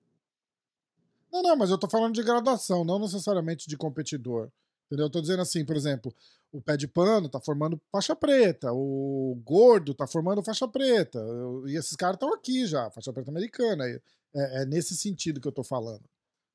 Não, 1.31 1.43
não, 1.43 1.55
mas 1.55 1.69
eu 1.69 1.77
tô 1.77 1.87
falando 1.87 2.15
de 2.15 2.23
graduação, 2.23 2.83
não 2.83 2.97
necessariamente 2.97 3.67
de 3.69 3.77
competidor. 3.77 4.49
Entendeu? 4.87 5.05
Eu 5.05 5.11
tô 5.11 5.21
dizendo 5.21 5.43
assim, 5.43 5.63
por 5.63 5.75
exemplo, 5.75 6.11
o 6.51 6.59
pé 6.59 6.75
de 6.75 6.87
pano 6.87 7.29
tá 7.29 7.39
formando 7.39 7.79
faixa 7.91 8.15
preta, 8.15 8.73
o 8.73 9.39
gordo 9.45 9.93
tá 9.93 10.07
formando 10.07 10.41
faixa 10.43 10.67
preta, 10.67 11.23
e 11.67 11.75
esses 11.77 11.95
caras 11.95 12.15
estão 12.15 12.33
aqui 12.33 12.65
já, 12.65 12.89
faixa 12.89 13.13
preta 13.13 13.29
americana. 13.29 13.85
É, 13.85 14.01
é, 14.33 14.65
nesse 14.65 14.95
sentido 14.97 15.39
que 15.39 15.47
eu 15.47 15.51
tô 15.51 15.63
falando. 15.63 16.01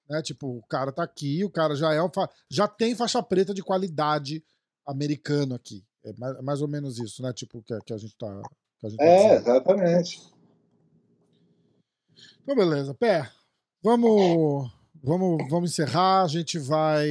Né? 0.08 0.22
Tipo, 0.22 0.58
o 0.58 0.62
cara 0.62 0.92
tá 0.92 1.02
aqui, 1.02 1.44
o 1.44 1.50
cara 1.50 1.74
já 1.74 1.92
é 1.92 2.02
um 2.02 2.10
já 2.50 2.68
tem 2.68 2.94
faixa 2.94 3.22
preta 3.22 3.54
de 3.54 3.62
qualidade 3.62 4.44
americano 4.86 5.54
aqui. 5.54 5.84
É 6.04 6.12
mais, 6.18 6.42
mais 6.42 6.62
ou 6.62 6.68
menos 6.68 6.98
isso, 6.98 7.22
né? 7.22 7.32
Tipo, 7.32 7.62
que, 7.62 7.78
que 7.80 7.92
a 7.92 7.96
gente 7.96 8.16
tá. 8.16 8.42
A 8.82 8.88
gente 8.88 8.98
tá 8.98 9.04
é, 9.04 9.36
exatamente. 9.36 10.20
Então, 12.42 12.54
beleza. 12.54 12.92
Pé, 12.94 13.30
vamos, 13.82 14.70
vamos, 15.02 15.48
vamos 15.48 15.70
encerrar. 15.70 16.24
A 16.24 16.28
gente 16.28 16.58
vai. 16.58 17.08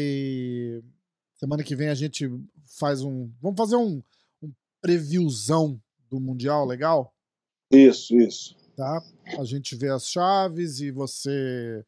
Semana 1.35 1.63
que 1.63 1.75
vem 1.75 1.89
a 1.89 1.95
gente 1.95 2.29
faz 2.77 3.01
um. 3.01 3.31
Vamos 3.41 3.57
fazer 3.57 3.75
um, 3.75 4.03
um 4.41 4.51
previewzão 4.79 5.81
do 6.09 6.19
Mundial, 6.19 6.65
legal? 6.65 7.11
Isso, 7.71 8.15
isso. 8.15 8.55
Tá? 8.75 9.03
A 9.39 9.43
gente 9.43 9.75
vê 9.75 9.89
as 9.89 10.07
chaves 10.07 10.79
e 10.79 10.91
você 10.91 11.83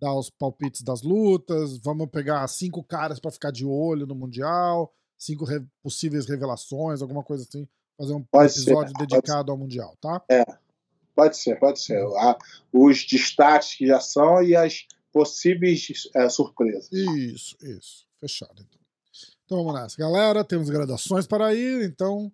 dá 0.00 0.12
os 0.14 0.30
palpites 0.30 0.82
das 0.82 1.02
lutas. 1.02 1.78
Vamos 1.78 2.08
pegar 2.10 2.46
cinco 2.48 2.82
caras 2.82 3.20
para 3.20 3.30
ficar 3.30 3.50
de 3.50 3.66
olho 3.66 4.06
no 4.06 4.14
Mundial, 4.14 4.92
cinco 5.18 5.44
re 5.44 5.60
possíveis 5.82 6.26
revelações, 6.26 7.02
alguma 7.02 7.22
coisa 7.22 7.44
assim. 7.44 7.68
Fazer 7.98 8.14
um 8.14 8.22
pode 8.22 8.52
episódio 8.52 8.94
ser, 8.96 9.06
dedicado 9.06 9.52
ao 9.52 9.58
Mundial, 9.58 9.94
tá? 10.00 10.22
É, 10.30 10.42
pode 11.14 11.36
ser, 11.36 11.58
pode 11.60 11.80
ser. 11.80 12.02
Os 12.72 13.06
destaques 13.06 13.74
que 13.74 13.86
já 13.86 14.00
são 14.00 14.42
e 14.42 14.56
as 14.56 14.86
possíveis 15.12 16.08
é, 16.16 16.28
surpresas. 16.30 16.90
Isso, 16.90 17.56
isso. 17.60 18.06
Fechado, 18.18 18.54
então. 18.56 18.80
Então 19.44 19.64
vamos 19.64 19.80
nessa. 19.80 19.96
Galera, 19.98 20.44
temos 20.44 20.70
graduações 20.70 21.26
para 21.26 21.52
ir, 21.54 21.82
então 21.84 22.32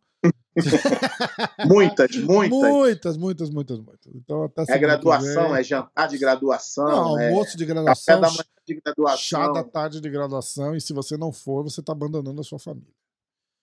muitas, 1.66 2.16
muitas. 2.16 2.58
Muitas, 2.58 3.16
muitas, 3.16 3.50
muitas, 3.50 3.78
muitas. 3.80 4.14
Então, 4.14 4.44
até 4.44 4.64
é 4.68 4.78
graduação, 4.78 5.54
é 5.54 5.62
jantar 5.62 6.08
de 6.08 6.18
graduação. 6.18 6.86
Não, 6.86 7.18
é 7.18 7.28
almoço 7.28 7.56
de 7.56 7.64
graduação. 7.64 8.20
Café 8.20 8.20
da 8.20 8.30
manhã 8.30 8.44
de 8.66 8.80
graduação. 8.80 9.18
Chá 9.18 9.48
da 9.48 9.62
tarde 9.62 10.00
de 10.00 10.10
graduação. 10.10 10.74
E 10.74 10.80
se 10.80 10.92
você 10.92 11.16
não 11.16 11.32
for, 11.32 11.62
você 11.62 11.80
está 11.80 11.92
abandonando 11.92 12.40
a 12.40 12.44
sua 12.44 12.58
família. 12.58 12.94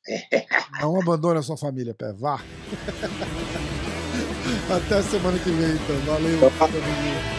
Não 0.82 1.00
abandone 1.00 1.40
a 1.40 1.42
sua 1.42 1.56
família, 1.56 1.94
pé. 1.94 2.12
Vá. 2.12 2.36
Até 4.70 5.02
semana 5.02 5.40
que 5.40 5.50
vem, 5.50 5.76
então. 5.76 5.98
Valeu. 6.06 7.33